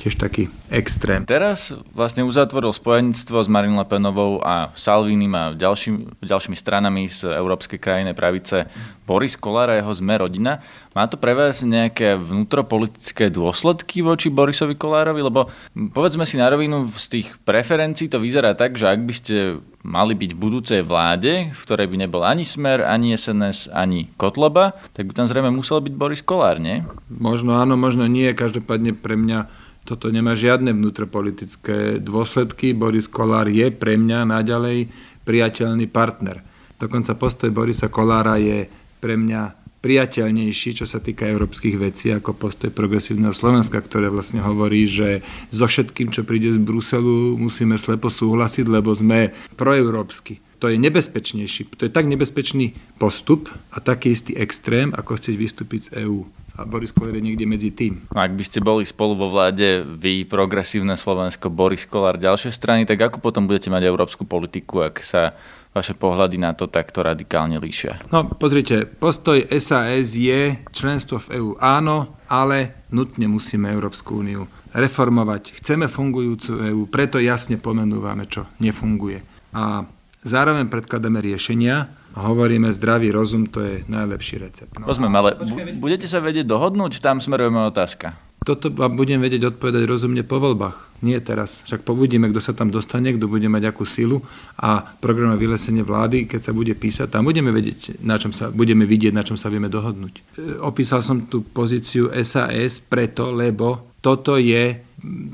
tiež 0.00 0.16
taký 0.16 0.48
extrém. 0.72 1.28
Teraz 1.28 1.76
vlastne 1.92 2.24
uzatvoril 2.24 2.72
spojenectvo 2.72 3.36
s 3.44 3.48
Marine 3.52 3.76
Le 3.76 3.84
Penovou 3.84 4.40
a 4.40 4.72
Salvinim 4.72 5.28
a 5.36 5.52
ďalším, 5.52 6.24
ďalšími 6.24 6.56
stranami 6.56 7.04
z 7.04 7.28
Európskej 7.28 7.76
krajiny 7.76 8.16
pravice 8.16 8.64
Boris 9.04 9.36
Kolár 9.36 9.68
a 9.68 9.76
jeho 9.76 9.92
Sme 9.92 10.16
rodina. 10.16 10.64
Má 10.96 11.04
to 11.04 11.20
pre 11.20 11.36
vás 11.36 11.60
nejaké 11.60 12.16
vnútropolitické 12.16 13.28
dôsledky 13.28 14.00
voči 14.00 14.32
Borisovi 14.32 14.72
Kolárovi? 14.72 15.20
Lebo 15.20 15.52
povedzme 15.92 16.24
si 16.24 16.40
na 16.40 16.48
rovinu, 16.48 16.88
z 16.88 17.20
tých 17.20 17.28
preferencií 17.44 18.08
to 18.08 18.16
vyzerá 18.16 18.56
tak, 18.56 18.80
že 18.80 18.88
ak 18.88 19.00
by 19.04 19.14
ste 19.14 19.36
mali 19.84 20.16
byť 20.16 20.30
v 20.32 20.40
budúcej 20.40 20.80
vláde, 20.80 21.52
v 21.52 21.60
ktorej 21.60 21.88
by 21.92 21.96
nebol 22.06 22.22
ani 22.24 22.48
Smer, 22.48 22.84
ani 22.84 23.12
SNS, 23.16 23.68
ani 23.72 24.08
Kotleba, 24.16 24.76
tak 24.96 25.08
by 25.08 25.12
tam 25.12 25.26
zrejme 25.28 25.52
musel 25.52 25.84
byť 25.84 25.94
Boris 25.94 26.22
Kolár, 26.24 26.56
nie? 26.56 26.84
Možno 27.12 27.60
áno, 27.60 27.76
možno 27.76 28.08
nie. 28.08 28.32
Každopádne 28.32 28.96
pre 28.96 29.16
mňa 29.16 29.59
toto 29.90 30.06
nemá 30.06 30.38
žiadne 30.38 30.70
vnútropolitické 30.70 31.98
dôsledky. 31.98 32.70
Boris 32.78 33.10
Kolár 33.10 33.50
je 33.50 33.74
pre 33.74 33.98
mňa 33.98 34.22
naďalej 34.22 34.86
priateľný 35.26 35.90
partner. 35.90 36.46
Dokonca 36.78 37.18
postoj 37.18 37.50
Borisa 37.50 37.90
Kolára 37.90 38.38
je 38.38 38.70
pre 39.02 39.18
mňa 39.18 39.58
priateľnejší, 39.82 40.78
čo 40.78 40.86
sa 40.86 41.02
týka 41.02 41.26
európskych 41.26 41.74
vecí, 41.74 42.14
ako 42.14 42.38
postoj 42.38 42.70
progresívneho 42.70 43.34
Slovenska, 43.34 43.82
ktoré 43.82 44.06
vlastne 44.12 44.38
hovorí, 44.38 44.86
že 44.86 45.26
so 45.50 45.66
všetkým, 45.66 46.14
čo 46.14 46.22
príde 46.22 46.54
z 46.54 46.62
Bruselu, 46.62 47.34
musíme 47.34 47.74
slepo 47.74 48.12
súhlasiť, 48.12 48.70
lebo 48.70 48.94
sme 48.94 49.34
proeurópsky. 49.58 50.38
To 50.60 50.68
je 50.68 50.76
nebezpečnejší, 50.76 51.72
to 51.74 51.88
je 51.88 51.92
tak 51.92 52.06
nebezpečný 52.06 52.76
postup 53.00 53.48
a 53.72 53.80
taký 53.80 54.12
istý 54.12 54.36
extrém, 54.36 54.92
ako 54.92 55.16
chcieť 55.16 55.34
vystúpiť 55.34 55.80
z 55.88 56.06
EÚ 56.06 56.39
a 56.56 56.66
Boris 56.66 56.90
Kolár 56.90 57.16
je 57.16 57.24
niekde 57.24 57.46
medzi 57.46 57.70
tým. 57.70 58.06
Ak 58.14 58.34
by 58.34 58.44
ste 58.44 58.58
boli 58.62 58.86
spolu 58.86 59.14
vo 59.14 59.30
vláde, 59.30 59.82
vy, 59.84 60.26
progresívne 60.26 60.98
Slovensko, 60.98 61.52
Boris 61.52 61.86
Kolár, 61.86 62.18
ďalšie 62.18 62.50
strany, 62.50 62.84
tak 62.84 63.00
ako 63.00 63.22
potom 63.22 63.46
budete 63.46 63.70
mať 63.70 63.86
európsku 63.86 64.26
politiku, 64.26 64.84
ak 64.84 65.00
sa 65.00 65.34
vaše 65.70 65.94
pohľady 65.94 66.36
na 66.42 66.50
to 66.50 66.66
takto 66.66 67.06
radikálne 67.06 67.62
líšia? 67.62 68.10
No, 68.10 68.26
pozrite, 68.26 68.90
postoj 68.90 69.38
SAS 69.62 70.18
je 70.18 70.58
členstvo 70.74 71.22
v 71.22 71.38
EÚ 71.38 71.50
áno, 71.62 72.18
ale 72.26 72.86
nutne 72.90 73.30
musíme 73.30 73.70
Európsku 73.70 74.18
úniu 74.18 74.50
reformovať. 74.74 75.62
Chceme 75.62 75.86
fungujúcu 75.86 76.50
EÚ, 76.74 76.80
preto 76.90 77.22
jasne 77.22 77.58
pomenúvame, 77.58 78.26
čo 78.26 78.50
nefunguje. 78.58 79.22
A 79.54 79.86
zároveň 80.26 80.66
predkladáme 80.66 81.22
riešenia, 81.22 81.99
a 82.14 82.26
hovoríme, 82.26 82.72
zdravý 82.74 83.14
rozum, 83.14 83.46
to 83.46 83.62
je 83.62 83.74
najlepší 83.86 84.42
recept. 84.42 84.74
No. 84.78 84.90
Rozumiem, 84.90 85.14
ale 85.14 85.30
budete 85.78 86.10
sa 86.10 86.18
vedieť 86.18 86.46
dohodnúť? 86.46 86.98
Tam 86.98 87.22
smerujeme 87.22 87.62
otázka. 87.70 88.18
Toto 88.40 88.72
vám 88.72 88.96
budem 88.96 89.20
vedieť 89.20 89.52
odpovedať 89.52 89.84
rozumne 89.84 90.24
po 90.24 90.40
voľbách. 90.40 91.04
Nie 91.04 91.20
teraz. 91.20 91.60
Však 91.68 91.84
povidíme, 91.84 92.32
kto 92.32 92.40
sa 92.40 92.52
tam 92.56 92.72
dostane, 92.72 93.12
kto 93.12 93.28
bude 93.28 93.44
mať 93.52 93.68
akú 93.68 93.84
silu 93.84 94.24
a 94.56 94.80
program 95.00 95.36
vylesenie 95.36 95.84
vlády, 95.84 96.24
keď 96.24 96.48
sa 96.48 96.52
bude 96.56 96.72
písať, 96.72 97.12
tam 97.12 97.28
budeme, 97.28 97.52
vedieť, 97.52 98.00
na 98.00 98.16
čom 98.16 98.32
sa, 98.32 98.48
budeme 98.48 98.88
vidieť, 98.88 99.12
na 99.12 99.24
čom 99.24 99.36
sa 99.36 99.52
vieme 99.52 99.68
dohodnúť. 99.68 100.14
E, 100.16 100.22
opísal 100.60 101.04
som 101.04 101.28
tú 101.28 101.44
pozíciu 101.44 102.12
SAS 102.24 102.80
preto, 102.80 103.28
lebo 103.28 103.96
toto 104.00 104.40
je, 104.40 104.80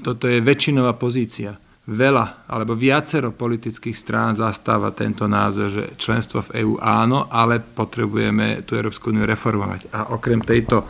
toto 0.03 0.27
je 0.27 0.43
väčšinová 0.43 0.99
pozícia 0.99 1.59
veľa 1.87 2.51
alebo 2.51 2.75
viacero 2.75 3.31
politických 3.31 3.95
strán 3.95 4.35
zastáva 4.35 4.91
tento 4.91 5.31
názor, 5.31 5.71
že 5.71 5.85
členstvo 5.95 6.43
v 6.51 6.67
EÚ 6.67 6.83
áno, 6.83 7.31
ale 7.31 7.63
potrebujeme 7.63 8.67
tú 8.67 8.75
Európsku 8.75 9.15
úniu 9.15 9.23
reformovať. 9.23 9.95
A 9.95 10.11
okrem 10.11 10.43
tejto, 10.43 10.83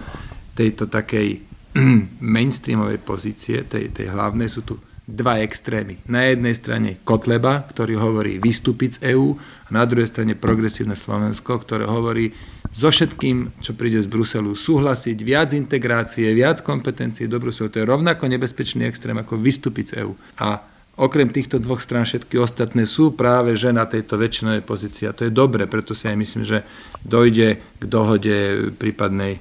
tejto 0.57 0.89
takej 0.89 1.45
mainstreamovej 2.37 2.99
pozície, 3.05 3.69
tej, 3.69 3.93
tej 3.93 4.09
hlavnej, 4.09 4.49
sú 4.49 4.65
tu 4.65 4.81
dva 5.07 5.39
extrémy. 5.39 6.03
Na 6.11 6.27
jednej 6.27 6.51
strane 6.59 6.99
Kotleba, 7.07 7.63
ktorý 7.63 7.95
hovorí 7.95 8.43
vystúpiť 8.43 8.99
z 8.99 9.15
EÚ, 9.15 9.39
a 9.39 9.71
na 9.71 9.87
druhej 9.87 10.11
strane 10.11 10.35
progresívne 10.35 10.99
Slovensko, 10.99 11.63
ktoré 11.63 11.87
hovorí 11.87 12.35
so 12.75 12.91
všetkým, 12.91 13.63
čo 13.63 13.79
príde 13.79 14.03
z 14.03 14.11
Bruselu, 14.11 14.51
súhlasiť, 14.51 15.17
viac 15.23 15.55
integrácie, 15.55 16.27
viac 16.35 16.59
kompetencií 16.67 17.31
do 17.31 17.39
Bruselu. 17.39 17.71
To 17.71 17.81
je 17.83 17.87
rovnako 17.87 18.27
nebezpečný 18.27 18.83
extrém 18.87 19.15
ako 19.15 19.39
vystúpiť 19.39 19.85
z 19.95 19.95
EÚ. 20.03 20.13
A 20.43 20.76
Okrem 20.97 21.29
týchto 21.29 21.61
dvoch 21.61 21.85
strán 21.85 22.09
všetky 22.09 22.41
ostatné 22.41 22.89
sú 22.89 23.13
práve 23.13 23.53
že 23.53 23.69
na 23.69 23.85
tejto 23.85 24.17
väčšinovej 24.17 24.65
pozícii. 24.65 25.05
A 25.05 25.13
to 25.13 25.29
je 25.29 25.33
dobre, 25.33 25.69
preto 25.69 25.93
si 25.93 26.09
aj 26.09 26.17
myslím, 26.17 26.49
že 26.49 26.65
dojde 27.05 27.61
k 27.61 27.85
dohode 27.85 28.73
prípadnej 28.81 29.37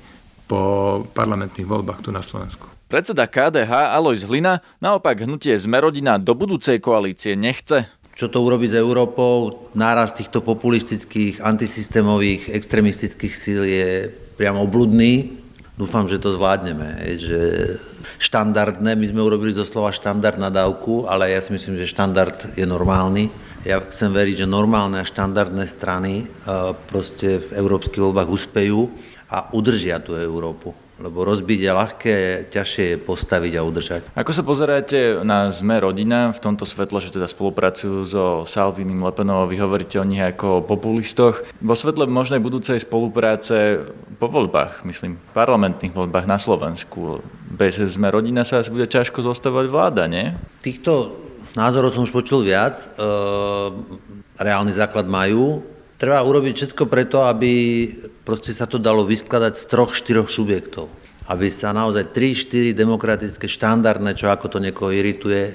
po 0.51 1.01
parlamentných 1.15 1.63
voľbách 1.63 2.03
tu 2.03 2.11
na 2.11 2.19
Slovensku. 2.19 2.67
Predseda 2.91 3.25
KDH 3.25 3.95
Alois 3.95 4.21
Hlina 4.27 4.59
naopak 4.83 5.23
hnutie 5.23 5.55
Zmerodina 5.55 6.19
do 6.19 6.35
budúcej 6.35 6.77
koalície 6.83 7.39
nechce. 7.39 7.87
Čo 8.15 8.27
to 8.27 8.43
urobí 8.43 8.67
s 8.67 8.75
Európou? 8.75 9.67
Náraz 9.75 10.11
týchto 10.11 10.43
populistických, 10.43 11.39
antisystémových, 11.39 12.51
extremistických 12.51 13.33
síl 13.33 13.63
je 13.63 14.11
priamo 14.35 14.63
obludný. 14.63 15.39
Dúfam, 15.75 16.07
že 16.07 16.23
to 16.23 16.31
zvládneme, 16.31 17.03
že 17.19 17.75
štandardné. 18.15 18.95
My 18.95 19.05
sme 19.11 19.19
urobili 19.19 19.51
zo 19.51 19.67
slova 19.67 19.91
štandard 19.91 20.39
na 20.39 20.47
dávku, 20.47 21.03
ale 21.03 21.35
ja 21.35 21.43
si 21.43 21.51
myslím, 21.51 21.75
že 21.75 21.91
štandard 21.91 22.55
je 22.55 22.63
normálny. 22.63 23.27
Ja 23.67 23.83
chcem 23.83 24.15
veriť, 24.15 24.47
že 24.47 24.47
normálne 24.47 25.03
a 25.03 25.09
štandardné 25.09 25.67
strany 25.67 26.23
e, 26.23 26.25
proste 26.87 27.43
v 27.43 27.59
európskych 27.59 27.99
voľbách 27.99 28.31
uspejú 28.31 28.87
a 29.27 29.51
udržia 29.51 29.99
tú 29.99 30.15
Európu. 30.15 30.84
Lebo 30.95 31.27
rozbiť 31.27 31.59
je 31.59 31.71
ľahké, 31.71 32.15
ťažšie 32.55 32.85
je 32.95 32.97
postaviť 33.03 33.53
a 33.59 33.65
udržať. 33.67 34.01
Ako 34.15 34.31
sa 34.31 34.43
pozeráte 34.47 35.19
na 35.27 35.51
Sme 35.51 35.83
rodina 35.83 36.31
v 36.31 36.39
tomto 36.39 36.63
svetle, 36.63 37.03
že 37.03 37.11
teda 37.11 37.27
spolupracujú 37.27 37.97
so 38.07 38.25
Salvinim 38.47 39.03
Lepenom, 39.03 39.43
vy 39.47 39.59
hovoríte 39.59 39.99
o 39.99 40.07
nich 40.07 40.23
ako 40.23 40.63
o 40.63 40.65
populistoch. 40.65 41.43
Vo 41.59 41.75
svetle 41.75 42.07
možnej 42.07 42.39
budúcej 42.39 42.79
spolupráce 42.79 43.83
po 44.15 44.31
voľbách, 44.31 44.87
myslím, 44.87 45.19
parlamentných 45.35 45.91
voľbách 45.91 46.25
na 46.27 46.39
Slovensku, 46.39 47.19
bez 47.51 47.79
Sme 47.79 48.07
rodina 48.07 48.47
sa 48.47 48.63
asi 48.63 48.71
bude 48.71 48.87
ťažko 48.87 49.19
zostavovať 49.19 49.67
vláda, 49.67 50.07
nie? 50.07 50.31
Týchto 50.63 51.15
názorov 51.59 51.91
som 51.91 52.07
už 52.07 52.15
počul 52.15 52.43
viac. 52.43 52.79
E, 52.79 52.87
reálny 54.39 54.71
základ 54.75 55.07
majú. 55.07 55.63
Treba 55.95 56.23
urobiť 56.23 56.53
všetko 56.55 56.83
preto, 56.91 57.23
aby 57.23 57.87
proste 58.25 58.51
sa 58.51 58.65
to 58.65 58.81
dalo 58.81 59.05
vyskladať 59.05 59.53
z 59.55 59.63
troch, 59.69 59.93
štyroch 59.93 60.27
subjektov. 60.27 60.89
Aby 61.25 61.49
sa 61.49 61.73
naozaj 61.73 62.13
3-4 62.13 62.77
demokratické, 62.77 63.49
štandardné, 63.49 64.13
čo 64.13 64.29
ako 64.29 64.45
to 64.45 64.57
niekoho 64.61 64.93
irituje, 64.93 65.49
e, 65.49 65.53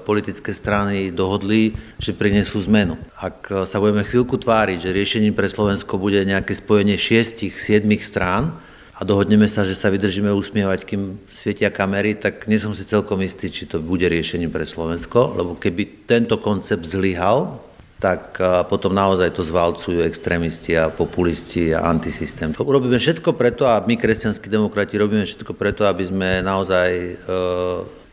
politické 0.00 0.52
strany 0.52 1.12
dohodli, 1.12 1.76
že 2.00 2.16
prinesú 2.16 2.56
zmenu. 2.64 2.96
Ak 3.20 3.52
sa 3.68 3.76
budeme 3.76 4.00
chvíľku 4.00 4.40
tváriť, 4.40 4.80
že 4.80 4.96
riešením 4.96 5.36
pre 5.36 5.48
Slovensko 5.48 6.00
bude 6.00 6.24
nejaké 6.24 6.56
spojenie 6.56 6.96
6-7 6.96 7.52
strán, 8.00 8.56
a 9.00 9.04
dohodneme 9.08 9.48
sa, 9.48 9.64
že 9.64 9.72
sa 9.72 9.88
vydržíme 9.88 10.28
usmievať, 10.28 10.84
kým 10.84 11.16
svietia 11.32 11.72
kamery, 11.72 12.20
tak 12.20 12.44
nie 12.44 12.60
som 12.60 12.76
si 12.76 12.84
celkom 12.84 13.24
istý, 13.24 13.48
či 13.48 13.64
to 13.64 13.80
bude 13.80 14.04
riešením 14.04 14.52
pre 14.52 14.68
Slovensko, 14.68 15.40
lebo 15.40 15.56
keby 15.56 16.04
tento 16.04 16.36
koncept 16.36 16.84
zlyhal, 16.84 17.64
tak 18.00 18.40
potom 18.72 18.96
naozaj 18.96 19.36
to 19.36 19.44
zvalcujú 19.44 20.00
extrémisti 20.00 20.72
a 20.72 20.88
populisti 20.88 21.76
a 21.76 21.84
antisystém. 21.84 22.48
Urobíme 22.56 22.96
všetko 22.96 23.36
preto 23.36 23.68
a 23.68 23.84
my, 23.84 24.00
kresťanskí 24.00 24.48
demokrati, 24.48 24.96
robíme 24.96 25.28
všetko 25.28 25.52
preto, 25.52 25.84
aby 25.84 26.08
sme 26.08 26.40
naozaj 26.40 26.88
e, 26.96 27.12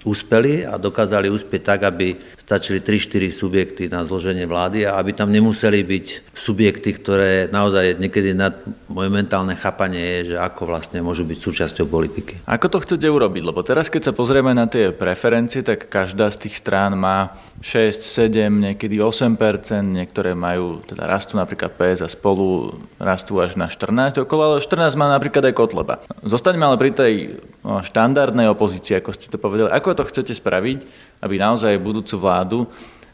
úspeli 0.03 0.67
a 0.67 0.75
dokázali 0.75 1.31
uspieť 1.31 1.61
tak, 1.63 1.87
aby 1.87 2.19
stačili 2.47 2.79
3-4 2.79 3.27
subjekty 3.27 3.83
na 3.91 4.07
zloženie 4.07 4.47
vlády 4.47 4.87
a 4.87 4.95
aby 4.95 5.11
tam 5.11 5.27
nemuseli 5.35 5.83
byť 5.83 6.31
subjekty, 6.31 6.95
ktoré 6.95 7.51
naozaj 7.51 7.99
niekedy 7.99 8.31
nad 8.31 8.55
moje 8.87 9.11
mentálne 9.11 9.51
chápanie 9.59 9.99
je, 9.99 10.19
že 10.31 10.35
ako 10.39 10.71
vlastne 10.71 11.03
môžu 11.03 11.27
byť 11.27 11.43
súčasťou 11.43 11.91
politiky. 11.91 12.39
Ako 12.47 12.71
to 12.71 12.79
chcete 12.79 13.03
urobiť? 13.03 13.43
Lebo 13.43 13.67
teraz, 13.67 13.91
keď 13.91 14.09
sa 14.09 14.13
pozrieme 14.15 14.55
na 14.55 14.63
tie 14.63 14.95
preferencie, 14.95 15.59
tak 15.59 15.91
každá 15.91 16.31
z 16.31 16.47
tých 16.47 16.63
strán 16.63 16.95
má 16.95 17.35
6, 17.59 17.99
7, 17.99 18.47
niekedy 18.47 18.95
8% 18.95 19.35
niektoré 19.83 20.31
majú, 20.31 20.79
teda 20.87 21.03
rastú 21.03 21.35
napríklad 21.35 21.75
PS 21.75 22.07
a 22.07 22.07
spolu 22.07 22.79
rastú 22.95 23.43
až 23.43 23.59
na 23.59 23.67
14 23.67 24.23
okolo, 24.23 24.55
ale 24.55 24.63
14 24.63 24.95
má 24.95 25.11
napríklad 25.11 25.51
aj 25.51 25.53
Kotleba. 25.57 25.99
Zostaňme 26.23 26.63
ale 26.63 26.79
pri 26.79 26.95
tej 26.95 27.13
no, 27.59 27.83
štandardnej 27.83 28.47
opozícii, 28.47 29.03
ako 29.03 29.11
ste 29.11 29.27
to 29.27 29.35
povedali. 29.35 29.67
Ako 29.67 29.99
to 29.99 30.07
chcete 30.07 30.31
spraviť, 30.31 30.79
aby 31.21 31.35
naozaj 31.41 31.81
budúcu 31.81 32.15
vládu 32.17 32.59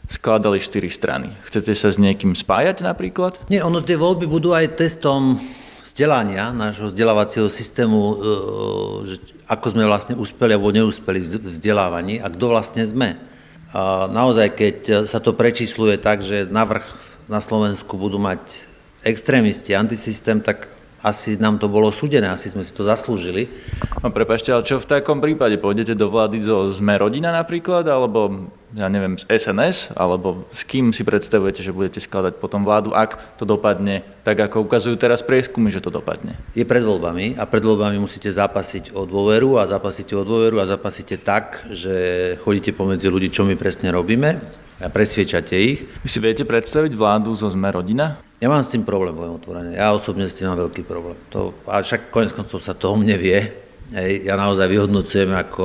skladali 0.08 0.60
4 0.60 0.84
strany? 0.92 1.28
Chcete 1.48 1.72
sa 1.72 1.88
s 1.92 1.96
niekým 1.96 2.36
spájať 2.36 2.84
napríklad? 2.84 3.40
Nie, 3.48 3.64
ono 3.64 3.80
tie 3.80 3.96
voľby 3.96 4.28
budú 4.28 4.52
aj 4.52 4.76
testom 4.76 5.40
vzdelania 5.84 6.50
nášho 6.50 6.90
vzdelávacieho 6.90 7.46
systému, 7.46 7.98
e, 8.00 8.14
že 9.08 9.16
ako 9.46 9.66
sme 9.76 9.84
vlastne 9.86 10.14
uspeli 10.18 10.56
alebo 10.56 10.74
neúspeli 10.74 11.20
v 11.20 11.54
vzdelávaní 11.54 12.18
a 12.18 12.28
kto 12.32 12.44
vlastne 12.50 12.82
sme. 12.84 13.20
A 13.74 14.06
naozaj, 14.06 14.54
keď 14.54 14.76
sa 15.04 15.18
to 15.18 15.34
prečísluje 15.34 15.98
tak, 15.98 16.22
že 16.22 16.46
navrh 16.46 16.86
na 17.26 17.42
Slovensku 17.42 17.98
budú 17.98 18.22
mať 18.22 18.70
extrémisti, 19.04 19.76
antisystém, 19.76 20.40
tak 20.40 20.68
asi 21.04 21.36
nám 21.36 21.60
to 21.60 21.68
bolo 21.68 21.92
súdené, 21.92 22.32
asi 22.32 22.48
sme 22.48 22.64
si 22.64 22.72
to 22.72 22.80
zaslúžili. 22.80 23.52
No 24.00 24.08
prepašte, 24.08 24.48
ale 24.48 24.64
čo 24.64 24.80
v 24.80 24.88
takom 24.88 25.20
prípade? 25.20 25.60
Pôjdete 25.60 25.92
do 25.92 26.08
vlády 26.08 26.40
zo 26.40 26.72
Sme 26.72 26.96
rodina 26.96 27.28
napríklad, 27.28 27.84
alebo 27.84 28.48
ja 28.72 28.88
neviem, 28.88 29.20
z 29.20 29.28
SNS, 29.28 29.92
alebo 29.94 30.48
s 30.50 30.64
kým 30.64 30.96
si 30.96 31.04
predstavujete, 31.04 31.60
že 31.60 31.76
budete 31.76 32.00
skladať 32.00 32.40
potom 32.40 32.64
vládu, 32.64 32.96
ak 32.96 33.36
to 33.36 33.44
dopadne 33.44 34.02
tak, 34.24 34.40
ako 34.40 34.64
ukazujú 34.64 34.96
teraz 34.96 35.20
prieskumy, 35.20 35.68
že 35.68 35.84
to 35.84 35.92
dopadne? 35.92 36.40
Je 36.56 36.64
pred 36.64 36.80
voľbami 36.82 37.36
a 37.36 37.44
pred 37.44 37.62
voľbami 37.62 38.00
musíte 38.00 38.32
zapasiť 38.32 38.96
o 38.96 39.04
dôveru 39.04 39.60
a 39.60 39.68
zapasíte 39.68 40.16
o 40.16 40.24
dôveru 40.24 40.58
a 40.58 40.66
zapasíte 40.66 41.20
tak, 41.20 41.68
že 41.68 41.94
chodíte 42.42 42.72
pomedzi 42.72 43.12
ľudí, 43.12 43.28
čo 43.28 43.44
my 43.44 43.54
presne 43.54 43.92
robíme 43.92 44.63
a 44.84 44.92
presviečate 44.92 45.56
ich. 45.56 45.88
Vy 46.04 46.08
si 46.12 46.20
viete 46.20 46.44
predstaviť 46.44 46.92
vládu 46.92 47.32
zo 47.32 47.48
Sme 47.48 47.72
rodina? 47.72 48.20
Ja 48.36 48.52
mám 48.52 48.60
s 48.60 48.68
tým 48.68 48.84
problém, 48.84 49.16
poviem 49.16 49.40
otvorene. 49.40 49.72
Ja 49.72 49.96
osobne 49.96 50.28
s 50.28 50.36
tým 50.36 50.52
mám 50.52 50.60
veľký 50.60 50.84
problém. 50.84 51.16
To, 51.32 51.56
a 51.64 51.80
však 51.80 52.12
konec 52.12 52.36
koncov 52.36 52.60
sa 52.60 52.76
to 52.76 52.92
o 52.92 52.96
mne 53.00 53.16
vie. 53.16 53.40
Hej, 53.96 54.28
ja 54.28 54.36
naozaj 54.36 54.68
vyhodnocujem 54.68 55.32
ako 55.32 55.64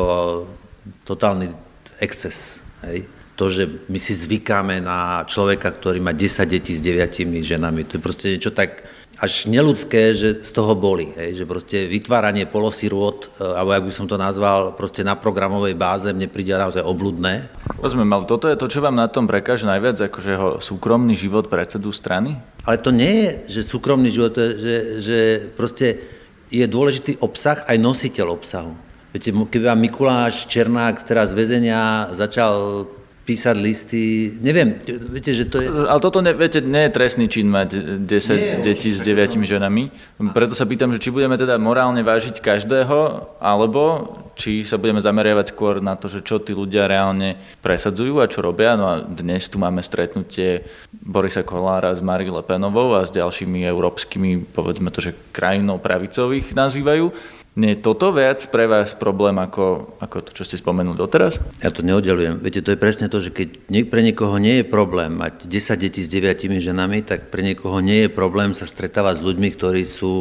totálny 1.04 1.52
exces 2.00 2.64
Hej. 2.88 3.19
To, 3.40 3.48
že 3.48 3.88
my 3.88 3.96
si 3.96 4.12
zvykáme 4.12 4.84
na 4.84 5.24
človeka, 5.24 5.72
ktorý 5.72 6.04
má 6.04 6.12
10 6.12 6.44
detí 6.44 6.76
s 6.76 6.84
9 6.84 7.40
ženami, 7.40 7.88
to 7.88 7.96
je 7.96 8.04
proste 8.04 8.28
niečo 8.36 8.52
tak 8.52 8.84
až 9.20 9.52
neludské, 9.52 10.16
že 10.16 10.44
z 10.44 10.52
toho 10.56 10.76
boli. 10.80 11.12
Hej. 11.16 11.44
Že 11.44 11.46
proste 11.48 11.78
vytváranie 11.92 12.48
polosirôt, 12.48 13.28
e, 13.36 13.44
alebo 13.44 13.76
ak 13.76 13.84
by 13.88 13.94
som 13.96 14.08
to 14.08 14.16
nazval, 14.16 14.72
proste 14.76 15.04
na 15.04 15.20
programovej 15.20 15.76
báze, 15.76 16.08
mne 16.12 16.32
príde 16.32 16.56
naozaj 16.56 16.84
obludné. 16.84 17.52
Rozumiem, 17.84 18.12
ale 18.16 18.28
toto 18.28 18.48
je 18.48 18.56
to, 18.56 18.72
čo 18.72 18.80
vám 18.80 18.96
na 18.96 19.12
tom 19.12 19.28
prekáže 19.28 19.68
najviac, 19.68 20.00
akože 20.00 20.30
jeho 20.32 20.50
súkromný 20.64 21.20
život 21.20 21.52
predsedu 21.52 21.92
strany? 21.92 22.40
Ale 22.64 22.80
to 22.80 22.96
nie 22.96 23.12
je, 23.12 23.60
že 23.60 23.72
súkromný 23.72 24.08
život, 24.08 24.36
že, 24.36 25.04
že 25.04 25.18
proste 25.52 26.00
je 26.48 26.64
dôležitý 26.64 27.20
obsah 27.20 27.68
aj 27.68 27.76
nositeľ 27.76 28.40
obsahu. 28.40 28.72
Viete, 29.10 29.34
keby 29.34 29.74
vám 29.74 29.80
Mikuláš 29.84 30.46
Černák 30.48 31.02
teraz 31.02 31.34
z 31.34 31.38
väzenia 31.38 32.14
začal 32.14 32.86
písať 33.30 33.56
listy, 33.62 34.34
neviem, 34.42 34.82
viete, 35.14 35.38
že 35.38 35.46
to 35.46 35.62
je... 35.62 35.70
Ale 35.70 36.02
toto, 36.02 36.26
ne, 36.26 36.34
viete, 36.34 36.66
nie 36.66 36.90
je 36.90 36.96
trestný 36.98 37.30
čin 37.30 37.46
mať 37.46 38.02
10 38.02 38.10
nie, 38.10 38.66
detí 38.66 38.90
s 38.90 39.06
9 39.06 39.38
ženami, 39.46 39.94
preto 40.34 40.58
sa 40.58 40.66
pýtam, 40.66 40.90
že 40.90 40.98
či 40.98 41.14
budeme 41.14 41.38
teda 41.38 41.62
morálne 41.62 42.02
vážiť 42.02 42.42
každého, 42.42 43.30
alebo 43.38 44.10
či 44.34 44.64
sa 44.66 44.82
budeme 44.82 45.04
zameriavať 45.04 45.52
skôr 45.52 45.84
na 45.84 45.94
to, 46.00 46.10
že 46.10 46.26
čo 46.26 46.42
tí 46.42 46.56
ľudia 46.56 46.88
reálne 46.88 47.36
presadzujú 47.60 48.24
a 48.24 48.32
čo 48.32 48.40
robia. 48.40 48.80
No 48.80 48.88
a 48.88 49.04
dnes 49.04 49.52
tu 49.52 49.60
máme 49.60 49.84
stretnutie 49.84 50.64
Borisa 50.96 51.44
Kolára 51.44 51.92
s 51.92 52.00
Marie 52.00 52.32
Le 52.32 52.40
Penovou 52.40 52.96
a 52.96 53.04
s 53.04 53.12
ďalšími 53.12 53.68
európskymi, 53.68 54.48
povedzme 54.56 54.96
to, 54.96 55.04
že 55.04 55.18
krajinou 55.36 55.76
pravicových 55.78 56.56
nazývajú. 56.56 57.12
Nie 57.58 57.74
je 57.74 57.82
toto 57.82 58.14
viac 58.14 58.38
pre 58.54 58.70
vás 58.70 58.94
problém 58.94 59.34
ako, 59.42 59.98
ako 59.98 60.22
to, 60.22 60.30
čo 60.38 60.46
ste 60.46 60.62
spomenuli 60.62 60.94
doteraz? 60.94 61.42
Ja 61.66 61.74
to 61.74 61.82
neoddelujem. 61.82 62.38
Viete, 62.46 62.62
to 62.62 62.78
je 62.78 62.78
presne 62.78 63.10
to, 63.10 63.18
že 63.18 63.34
keď 63.34 63.66
pre 63.90 64.06
niekoho 64.06 64.38
nie 64.38 64.62
je 64.62 64.66
problém 64.70 65.18
mať 65.18 65.50
10 65.50 65.82
detí 65.82 66.06
s 66.06 66.14
9 66.14 66.30
ženami, 66.62 67.02
tak 67.02 67.34
pre 67.34 67.42
niekoho 67.42 67.82
nie 67.82 68.06
je 68.06 68.10
problém 68.14 68.54
sa 68.54 68.70
stretávať 68.70 69.18
s 69.18 69.26
ľuďmi, 69.26 69.50
ktorí 69.58 69.82
sú 69.82 70.14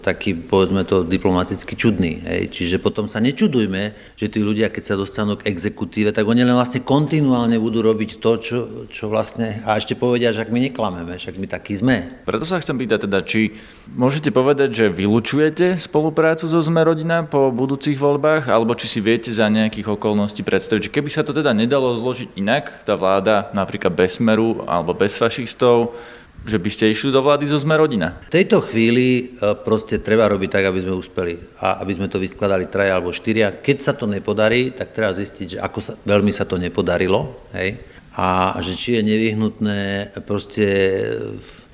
takí, 0.00 0.32
povedzme 0.32 0.88
to, 0.88 1.04
diplomaticky 1.04 1.76
čudní. 1.76 2.24
Hej. 2.24 2.56
Čiže 2.56 2.80
potom 2.80 3.12
sa 3.12 3.20
nečudujme, 3.20 4.16
že 4.16 4.32
tí 4.32 4.40
ľudia, 4.40 4.72
keď 4.72 4.82
sa 4.88 4.94
dostanú 4.96 5.36
k 5.36 5.52
exekutíve, 5.52 6.16
tak 6.16 6.24
oni 6.24 6.48
len 6.48 6.56
vlastne 6.56 6.80
kontinuálne 6.80 7.60
budú 7.60 7.84
robiť 7.84 8.24
to, 8.24 8.40
čo, 8.40 8.58
čo 8.88 9.12
vlastne... 9.12 9.60
A 9.68 9.76
ešte 9.76 10.00
povedia, 10.00 10.32
že 10.32 10.40
ak 10.40 10.48
my 10.48 10.72
neklameme, 10.72 11.20
však 11.20 11.36
my 11.36 11.44
takí 11.44 11.76
sme. 11.76 12.24
Preto 12.24 12.48
sa 12.48 12.56
chcem 12.56 12.80
pýtať 12.80 13.04
teda, 13.04 13.20
či 13.20 13.52
môžete 13.92 14.32
povedať, 14.32 14.72
že 14.72 14.84
vylučujete 14.88 15.76
spoluprácu 15.76 16.53
so 16.54 16.70
sme 16.70 16.86
rodina 16.86 17.26
po 17.26 17.50
budúcich 17.50 17.98
voľbách, 17.98 18.46
alebo 18.46 18.78
či 18.78 18.86
si 18.86 19.02
viete 19.02 19.34
za 19.34 19.50
nejakých 19.50 19.98
okolností 19.98 20.46
predstaviť, 20.46 20.86
že 20.86 20.94
keby 20.94 21.10
sa 21.10 21.26
to 21.26 21.34
teda 21.34 21.50
nedalo 21.50 21.90
zložiť 21.98 22.38
inak, 22.38 22.86
tá 22.86 22.94
vláda 22.94 23.50
napríklad 23.50 23.90
bez 23.90 24.22
smeru 24.22 24.62
alebo 24.62 24.94
bez 24.94 25.18
fašistov, 25.18 25.98
že 26.46 26.60
by 26.60 26.70
ste 26.70 26.94
išli 26.94 27.10
do 27.10 27.24
vlády 27.24 27.50
zo 27.50 27.58
Sme 27.58 27.74
rodina? 27.74 28.20
V 28.30 28.38
tejto 28.38 28.62
chvíli 28.62 29.34
e, 29.34 29.56
proste 29.66 29.98
treba 29.98 30.30
robiť 30.30 30.50
tak, 30.52 30.64
aby 30.70 30.78
sme 30.78 30.94
uspeli 30.94 31.34
a 31.58 31.82
aby 31.82 31.92
sme 31.96 32.06
to 32.06 32.22
vyskladali 32.22 32.70
traja 32.70 33.00
alebo 33.00 33.10
štyria. 33.10 33.50
Keď 33.50 33.76
sa 33.80 33.92
to 33.96 34.06
nepodarí, 34.06 34.70
tak 34.70 34.94
treba 34.94 35.10
zistiť, 35.10 35.56
že 35.56 35.58
ako 35.58 35.78
sa, 35.82 35.92
veľmi 36.06 36.30
sa 36.30 36.46
to 36.46 36.60
nepodarilo 36.60 37.50
hej? 37.56 37.80
a 38.14 38.54
že 38.62 38.78
či 38.78 39.00
je 39.00 39.02
nevyhnutné 39.02 39.80
proste 40.22 40.68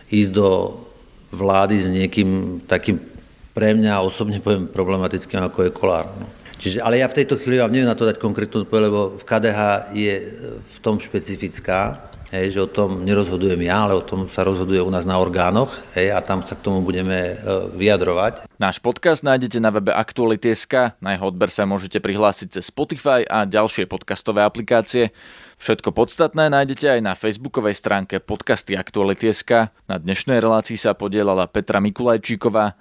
ísť 0.09 0.33
do 0.33 0.49
vlády 1.31 1.77
s 1.79 1.87
niekým 1.91 2.63
takým 2.67 2.99
pre 3.51 3.75
mňa 3.75 4.03
osobne 4.03 4.39
poviem 4.39 4.71
problematickým, 4.71 5.43
ako 5.43 5.67
je 5.67 5.71
kolár. 5.75 6.07
No. 6.19 6.27
Čiže, 6.61 6.85
ale 6.85 7.01
ja 7.01 7.09
v 7.09 7.25
tejto 7.25 7.41
chvíli 7.41 7.57
vám 7.57 7.73
neviem 7.73 7.89
na 7.89 7.97
to 7.97 8.05
dať 8.05 8.21
konkrétnu 8.21 8.69
odpoveď, 8.69 8.83
lebo 8.93 9.17
v 9.17 9.25
KDH 9.25 9.61
je 9.97 10.15
v 10.61 10.77
tom 10.85 11.01
špecifická, 11.01 12.11
hej, 12.31 12.53
že 12.53 12.61
o 12.61 12.69
tom 12.69 13.01
nerozhodujem 13.01 13.65
ja, 13.65 13.89
ale 13.89 13.99
o 13.99 14.05
tom 14.05 14.29
sa 14.31 14.47
rozhoduje 14.47 14.79
u 14.79 14.93
nás 14.93 15.09
na 15.09 15.19
orgánoch 15.19 15.73
hej, 15.97 16.15
a 16.15 16.21
tam 16.21 16.45
sa 16.45 16.55
k 16.55 16.61
tomu 16.61 16.85
budeme 16.85 17.33
e, 17.33 17.35
vyjadrovať. 17.75 18.47
Náš 18.61 18.79
podcast 18.79 19.25
nájdete 19.27 19.59
na 19.59 19.73
webe 19.75 19.91
Aktuality.sk, 19.91 21.01
na 21.03 21.17
jeho 21.17 21.33
odber 21.33 21.49
sa 21.49 21.67
môžete 21.67 21.99
prihlásiť 21.99 22.61
cez 22.61 22.71
Spotify 22.71 23.27
a 23.27 23.49
ďalšie 23.49 23.89
podcastové 23.91 24.47
aplikácie. 24.47 25.17
Všetko 25.61 25.93
podstatné 25.93 26.49
nájdete 26.49 26.89
aj 26.89 27.01
na 27.05 27.13
facebookovej 27.13 27.77
stránke 27.77 28.17
podcasty 28.17 28.77
Aktuality.sk. 28.77 29.73
Na 29.85 29.97
dnešnej 30.01 30.41
relácii 30.41 30.77
sa 30.77 30.97
podielala 30.97 31.49
Petra 31.49 31.85
Mikulajčíková, 31.85 32.81